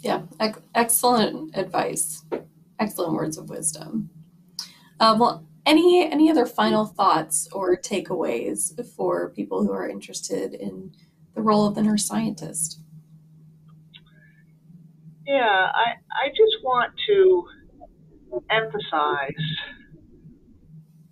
Yeah, 0.00 0.22
ec- 0.40 0.62
excellent 0.74 1.56
advice. 1.56 2.22
Excellent 2.78 3.14
words 3.14 3.38
of 3.38 3.48
wisdom. 3.48 4.10
Uh, 4.98 5.16
well, 5.18 5.46
any 5.66 6.10
any 6.10 6.30
other 6.30 6.46
final 6.46 6.86
thoughts 6.86 7.48
or 7.52 7.76
takeaways 7.76 8.72
for 8.96 9.30
people 9.30 9.64
who 9.64 9.72
are 9.72 9.88
interested 9.88 10.54
in 10.54 10.92
the 11.34 11.42
role 11.42 11.66
of 11.66 11.74
the 11.74 11.82
nurse 11.82 12.04
scientist? 12.04 12.80
Yeah, 15.26 15.70
I, 15.74 15.94
I 16.12 16.28
just 16.28 16.62
want 16.62 16.92
to 17.08 17.44
emphasize 18.48 19.32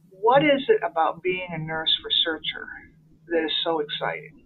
what 0.09 0.43
is 0.43 0.63
it 0.69 0.81
about 0.83 1.23
being 1.23 1.49
a 1.51 1.59
nurse 1.59 1.91
researcher 2.05 2.67
that 3.29 3.45
is 3.45 3.53
so 3.65 3.81
exciting? 3.81 4.45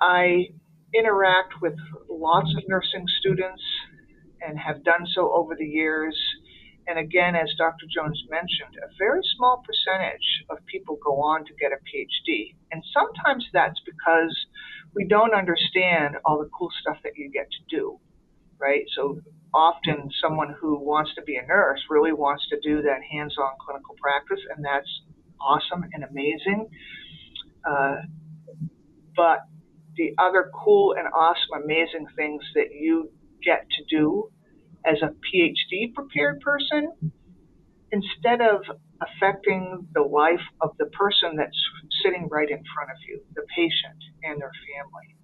I 0.00 0.46
interact 0.94 1.60
with 1.60 1.74
lots 2.08 2.54
of 2.56 2.62
nursing 2.68 3.04
students 3.20 3.62
and 4.40 4.58
have 4.58 4.84
done 4.84 5.06
so 5.14 5.32
over 5.32 5.56
the 5.56 5.66
years. 5.66 6.16
And 6.88 6.98
again, 6.98 7.36
as 7.36 7.52
Dr. 7.58 7.84
Jones 7.94 8.20
mentioned, 8.30 8.80
a 8.82 8.88
very 8.98 9.20
small 9.36 9.62
percentage 9.62 10.44
of 10.48 10.56
people 10.64 10.98
go 11.04 11.20
on 11.20 11.44
to 11.44 11.52
get 11.60 11.70
a 11.70 11.76
PhD. 11.84 12.56
And 12.72 12.82
sometimes 12.96 13.44
that's 13.52 13.78
because 13.84 14.34
we 14.94 15.04
don't 15.06 15.34
understand 15.34 16.16
all 16.24 16.38
the 16.38 16.48
cool 16.58 16.70
stuff 16.80 16.96
that 17.04 17.12
you 17.16 17.30
get 17.30 17.46
to 17.50 17.76
do, 17.76 18.00
right? 18.58 18.84
So 18.96 19.20
often 19.52 20.08
someone 20.22 20.54
who 20.58 20.78
wants 20.78 21.14
to 21.16 21.22
be 21.22 21.36
a 21.36 21.46
nurse 21.46 21.80
really 21.90 22.12
wants 22.14 22.48
to 22.48 22.58
do 22.60 22.80
that 22.80 23.00
hands-on 23.12 23.52
clinical 23.60 23.94
practice, 24.00 24.40
and 24.56 24.64
that's 24.64 24.88
awesome 25.42 25.84
and 25.92 26.04
amazing. 26.04 26.68
Uh, 27.68 27.96
but 29.14 29.40
the 29.96 30.14
other 30.16 30.50
cool 30.64 30.94
and 30.96 31.06
awesome, 31.12 31.62
amazing 31.64 32.06
things 32.16 32.42
that 32.54 32.72
you 32.72 33.10
get 33.44 33.66
to 33.76 33.84
do 33.94 34.30
as 34.88 34.96
a 35.02 35.12
PhD 35.26 35.92
prepared 35.94 36.40
person, 36.40 36.92
instead 37.92 38.40
of 38.40 38.62
affecting 39.00 39.86
the 39.94 40.02
life 40.02 40.44
of 40.60 40.70
the 40.78 40.86
person 40.86 41.36
that's 41.36 41.56
sitting 42.02 42.28
right 42.30 42.48
in 42.50 42.62
front 42.74 42.90
of 42.90 42.96
you, 43.06 43.20
the 43.34 43.42
patient 43.54 44.00
and 44.22 44.40
their 44.40 44.50
family. 44.50 45.16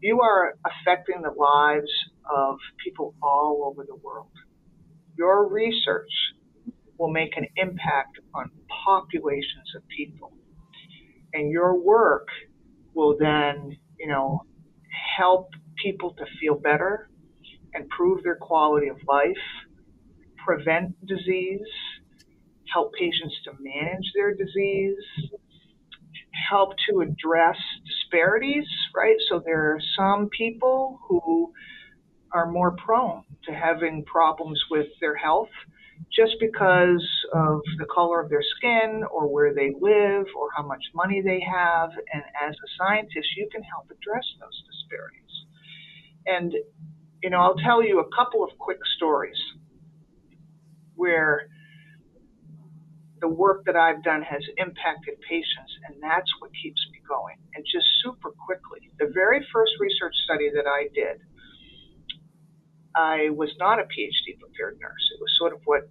You 0.00 0.20
are 0.20 0.54
affecting 0.64 1.22
the 1.22 1.30
lives 1.30 1.90
of 2.30 2.56
people 2.84 3.14
all 3.22 3.70
over 3.70 3.84
the 3.86 3.96
world. 3.96 4.30
Your 5.16 5.48
research 5.48 6.10
will 6.98 7.10
make 7.10 7.36
an 7.36 7.46
impact 7.56 8.18
on 8.34 8.50
populations 8.84 9.74
of 9.76 9.82
people. 9.88 10.32
And 11.32 11.50
your 11.50 11.78
work 11.78 12.28
will 12.94 13.16
then, 13.18 13.76
you 13.98 14.08
know, 14.08 14.42
help 15.16 15.50
people 15.82 16.14
to 16.14 16.24
feel 16.40 16.54
better, 16.56 17.08
improve 17.78 18.22
their 18.22 18.36
quality 18.36 18.88
of 18.88 18.96
life, 19.06 19.44
prevent 20.44 20.94
disease, 21.06 21.60
help 22.72 22.92
patients 22.94 23.34
to 23.44 23.52
manage 23.60 24.12
their 24.14 24.34
disease, 24.34 24.96
help 26.50 26.70
to 26.88 27.00
address 27.00 27.56
disparities, 27.86 28.66
right? 28.94 29.16
So 29.28 29.42
there 29.44 29.72
are 29.72 29.80
some 29.96 30.28
people 30.36 30.98
who 31.08 31.52
are 32.32 32.50
more 32.50 32.76
prone 32.84 33.24
to 33.44 33.52
having 33.52 34.04
problems 34.04 34.62
with 34.70 34.86
their 35.00 35.16
health 35.16 35.48
just 36.14 36.36
because 36.40 37.04
of 37.34 37.60
the 37.78 37.86
color 37.92 38.20
of 38.20 38.30
their 38.30 38.44
skin 38.56 39.02
or 39.10 39.26
where 39.32 39.52
they 39.54 39.72
live 39.80 40.26
or 40.36 40.48
how 40.56 40.62
much 40.66 40.82
money 40.94 41.20
they 41.22 41.40
have. 41.40 41.90
And 42.12 42.22
as 42.46 42.54
a 42.54 42.68
scientist, 42.78 43.28
you 43.36 43.48
can 43.50 43.62
help 43.62 43.86
address 43.86 44.24
those 44.40 44.62
disparities. 44.70 45.34
And, 46.26 46.54
you 47.22 47.30
know, 47.30 47.38
I'll 47.38 47.56
tell 47.56 47.82
you 47.82 48.00
a 48.00 48.08
couple 48.14 48.44
of 48.44 48.50
quick 48.58 48.78
stories 48.96 49.38
where 50.94 51.48
the 53.20 53.28
work 53.28 53.64
that 53.66 53.76
I've 53.76 54.02
done 54.04 54.22
has 54.22 54.42
impacted 54.56 55.18
patients, 55.28 55.72
and 55.86 56.02
that's 56.02 56.30
what 56.38 56.50
keeps 56.62 56.80
me 56.92 57.00
going. 57.08 57.36
And 57.54 57.64
just 57.64 57.86
super 58.02 58.30
quickly, 58.46 58.90
the 58.98 59.10
very 59.12 59.44
first 59.52 59.72
research 59.80 60.14
study 60.24 60.50
that 60.54 60.66
I 60.66 60.86
did, 60.94 61.18
I 62.94 63.30
was 63.30 63.50
not 63.58 63.78
a 63.78 63.82
PhD 63.82 64.38
prepared 64.38 64.78
nurse. 64.80 65.04
It 65.14 65.20
was 65.20 65.30
sort 65.38 65.52
of 65.52 65.60
what 65.64 65.90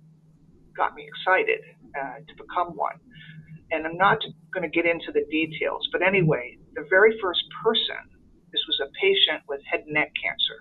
got 0.75 0.93
me 0.95 1.07
excited 1.07 1.59
uh, 1.99 2.23
to 2.27 2.33
become 2.35 2.75
one. 2.75 2.95
And 3.71 3.85
I'm 3.85 3.97
not 3.97 4.19
going 4.53 4.63
to 4.63 4.71
get 4.71 4.85
into 4.85 5.11
the 5.11 5.25
details, 5.29 5.87
but 5.91 6.01
anyway, 6.01 6.57
the 6.75 6.85
very 6.89 7.17
first 7.21 7.43
person, 7.63 7.99
this 8.53 8.63
was 8.67 8.79
a 8.79 8.89
patient 9.01 9.43
with 9.49 9.59
head 9.69 9.83
and 9.83 9.93
neck 9.93 10.11
cancer, 10.15 10.55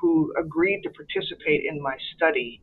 who 0.00 0.32
agreed 0.38 0.82
to 0.82 0.90
participate 0.90 1.64
in 1.68 1.80
my 1.82 1.96
study 2.16 2.60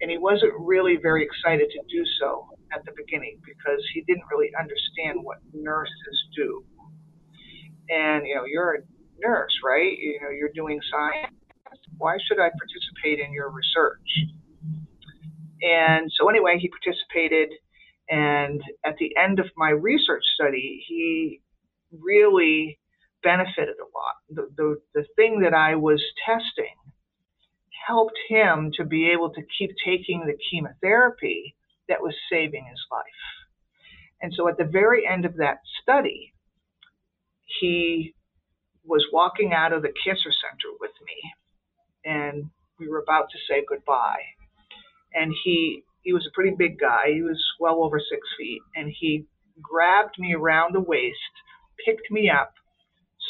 and 0.00 0.10
he 0.10 0.18
wasn't 0.18 0.52
really 0.58 0.96
very 1.00 1.24
excited 1.24 1.68
to 1.70 1.80
do 1.88 2.04
so 2.20 2.48
at 2.72 2.84
the 2.84 2.92
beginning 2.96 3.38
because 3.44 3.80
he 3.94 4.02
didn't 4.02 4.24
really 4.30 4.50
understand 4.58 5.18
what 5.22 5.38
nurses 5.54 6.18
do. 6.36 6.64
And 7.88 8.26
you 8.26 8.34
know, 8.34 8.44
you're 8.44 8.74
a 8.74 8.78
nurse, 9.18 9.52
right? 9.64 9.96
You 9.96 10.20
know, 10.22 10.30
you're 10.30 10.52
doing 10.54 10.80
science. 10.90 11.34
Why 11.98 12.16
should 12.28 12.38
I 12.38 12.50
participate 12.50 13.24
in 13.24 13.32
your 13.32 13.50
research? 13.50 14.10
And 15.62 16.10
so 16.18 16.28
anyway, 16.28 16.58
he 16.58 16.68
participated 16.68 17.52
and 18.08 18.62
at 18.84 18.96
the 18.98 19.16
end 19.16 19.40
of 19.40 19.46
my 19.56 19.70
research 19.70 20.22
study, 20.34 20.84
he 20.86 21.40
really 21.90 22.78
benefited 23.26 23.76
a 23.82 23.88
lot. 23.98 24.16
The, 24.36 24.44
the, 24.56 24.68
the 24.94 25.06
thing 25.16 25.40
that 25.40 25.54
I 25.54 25.74
was 25.74 26.02
testing 26.24 26.76
helped 27.88 28.18
him 28.28 28.70
to 28.76 28.84
be 28.84 29.10
able 29.10 29.30
to 29.30 29.42
keep 29.58 29.70
taking 29.84 30.20
the 30.20 30.38
chemotherapy 30.50 31.56
that 31.88 32.02
was 32.02 32.14
saving 32.30 32.64
his 32.70 32.82
life. 32.90 33.22
And 34.22 34.32
so 34.36 34.48
at 34.48 34.58
the 34.58 34.70
very 34.80 35.02
end 35.06 35.24
of 35.24 35.36
that 35.36 35.58
study, 35.82 36.32
he 37.60 38.14
was 38.84 39.04
walking 39.12 39.52
out 39.52 39.72
of 39.72 39.82
the 39.82 39.94
cancer 40.04 40.32
center 40.42 40.70
with 40.80 40.94
me, 41.08 41.18
and 42.04 42.44
we 42.78 42.88
were 42.88 43.02
about 43.02 43.26
to 43.32 43.38
say 43.48 43.64
goodbye. 43.68 44.24
And 45.12 45.32
he 45.44 45.82
he 46.02 46.12
was 46.12 46.26
a 46.26 46.34
pretty 46.34 46.54
big 46.56 46.78
guy. 46.78 47.04
He 47.12 47.22
was 47.22 47.42
well 47.58 47.82
over 47.82 47.98
six 47.98 48.22
feet, 48.38 48.62
and 48.76 48.92
he 49.00 49.26
grabbed 49.60 50.16
me 50.18 50.34
around 50.34 50.74
the 50.74 50.80
waist, 50.94 51.34
picked 51.84 52.10
me 52.10 52.30
up, 52.30 52.52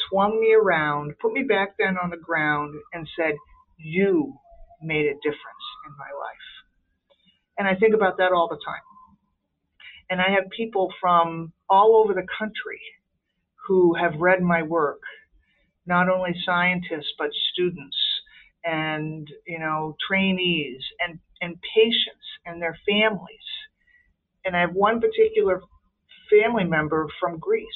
swung 0.09 0.41
me 0.41 0.55
around, 0.55 1.15
put 1.21 1.33
me 1.33 1.43
back 1.43 1.77
down 1.79 1.97
on 2.03 2.11
the 2.11 2.17
ground, 2.17 2.75
and 2.93 3.09
said, 3.17 3.35
"You 3.77 4.39
made 4.83 5.07
a 5.07 5.15
difference 5.15 5.67
in 5.87 5.93
my 5.99 6.11
life." 6.19 6.49
And 7.59 7.67
I 7.69 7.75
think 7.75 7.95
about 7.95 8.19
that 8.19 8.33
all 8.33 8.49
the 8.49 8.61
time. 8.65 8.83
And 10.11 10.21
I 10.21 10.31
have 10.31 10.51
people 10.51 10.93
from 11.01 11.53
all 11.69 11.97
over 11.97 12.15
the 12.15 12.27
country 12.39 12.81
who 13.67 13.95
have 13.95 14.21
read 14.21 14.43
my 14.43 14.63
work, 14.63 15.01
not 15.87 16.09
only 16.09 16.35
scientists, 16.45 17.13
but 17.19 17.31
students 17.53 17.97
and, 18.65 19.29
you 19.47 19.59
know, 19.59 19.97
trainees 20.07 20.83
and, 21.01 21.19
and 21.41 21.57
patients 21.75 22.27
and 22.45 22.61
their 22.61 22.79
families. 22.89 23.49
And 24.45 24.57
I 24.57 24.61
have 24.61 24.75
one 24.75 25.01
particular 25.01 25.61
family 26.31 26.65
member 26.65 27.09
from 27.21 27.39
Greece 27.39 27.67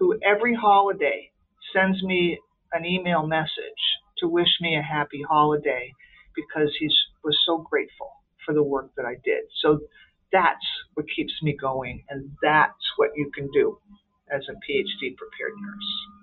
who 0.00 0.18
every 0.26 0.54
holiday 0.54 1.30
sends 1.74 2.02
me 2.02 2.38
an 2.72 2.84
email 2.84 3.26
message 3.26 3.82
to 4.18 4.26
wish 4.26 4.48
me 4.60 4.76
a 4.76 4.82
happy 4.82 5.22
holiday 5.28 5.92
because 6.34 6.74
he 6.80 6.88
was 7.22 7.38
so 7.46 7.58
grateful 7.58 8.10
for 8.44 8.54
the 8.54 8.62
work 8.62 8.90
that 8.96 9.04
I 9.04 9.16
did. 9.24 9.44
So 9.62 9.78
that's 10.32 10.64
what 10.94 11.06
keeps 11.14 11.34
me 11.42 11.56
going, 11.60 12.02
and 12.08 12.30
that's 12.42 12.72
what 12.96 13.10
you 13.14 13.30
can 13.34 13.50
do 13.52 13.78
as 14.32 14.42
a 14.48 14.52
PhD 14.52 15.16
prepared 15.16 15.52
nurse. 15.60 16.20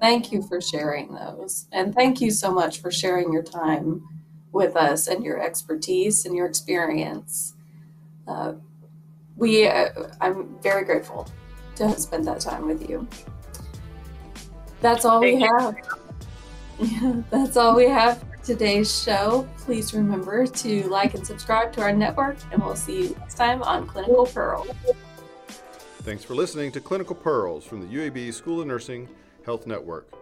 Thank 0.00 0.30
you 0.30 0.42
for 0.42 0.60
sharing 0.60 1.12
those. 1.12 1.66
And 1.72 1.92
thank 1.92 2.20
you 2.20 2.30
so 2.30 2.52
much 2.52 2.80
for 2.80 2.92
sharing 2.92 3.32
your 3.32 3.42
time 3.42 4.02
with 4.52 4.76
us 4.76 5.08
and 5.08 5.24
your 5.24 5.42
expertise 5.42 6.24
and 6.24 6.36
your 6.36 6.46
experience. 6.46 7.54
Uh, 8.28 8.54
we, 9.38 9.66
uh, 9.66 9.88
I'm 10.20 10.58
very 10.60 10.84
grateful 10.84 11.28
to 11.76 11.88
have 11.88 11.98
spent 11.98 12.24
that 12.24 12.40
time 12.40 12.66
with 12.66 12.88
you. 12.88 13.06
That's 14.80 15.04
all 15.04 15.20
Thank 15.20 15.40
we 15.40 15.44
you. 15.44 15.58
have. 15.58 15.76
Yeah, 16.80 17.22
that's 17.30 17.56
all 17.56 17.74
we 17.74 17.88
have 17.88 18.20
for 18.20 18.36
today's 18.44 19.02
show. 19.02 19.48
Please 19.58 19.94
remember 19.94 20.46
to 20.46 20.88
like 20.88 21.14
and 21.14 21.26
subscribe 21.26 21.72
to 21.74 21.82
our 21.82 21.92
network, 21.92 22.36
and 22.52 22.62
we'll 22.62 22.76
see 22.76 23.04
you 23.04 23.16
next 23.20 23.34
time 23.34 23.62
on 23.62 23.86
Clinical 23.86 24.26
Pearl. 24.26 24.66
Thanks 26.02 26.24
for 26.24 26.34
listening 26.34 26.72
to 26.72 26.80
Clinical 26.80 27.14
Pearls 27.14 27.64
from 27.64 27.80
the 27.80 27.86
UAB 27.86 28.32
School 28.32 28.60
of 28.60 28.66
Nursing 28.66 29.08
Health 29.44 29.66
Network. 29.66 30.12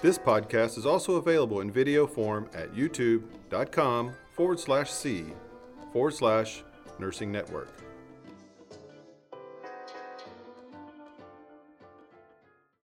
This 0.00 0.18
podcast 0.18 0.78
is 0.78 0.86
also 0.86 1.16
available 1.16 1.60
in 1.60 1.70
video 1.70 2.06
form 2.06 2.48
at 2.54 2.72
youtube.com 2.72 4.12
forward 4.32 4.60
slash 4.60 4.90
C 4.90 5.24
forward 5.92 6.14
slash 6.14 6.62
nursing 6.98 7.32
network. 7.32 7.68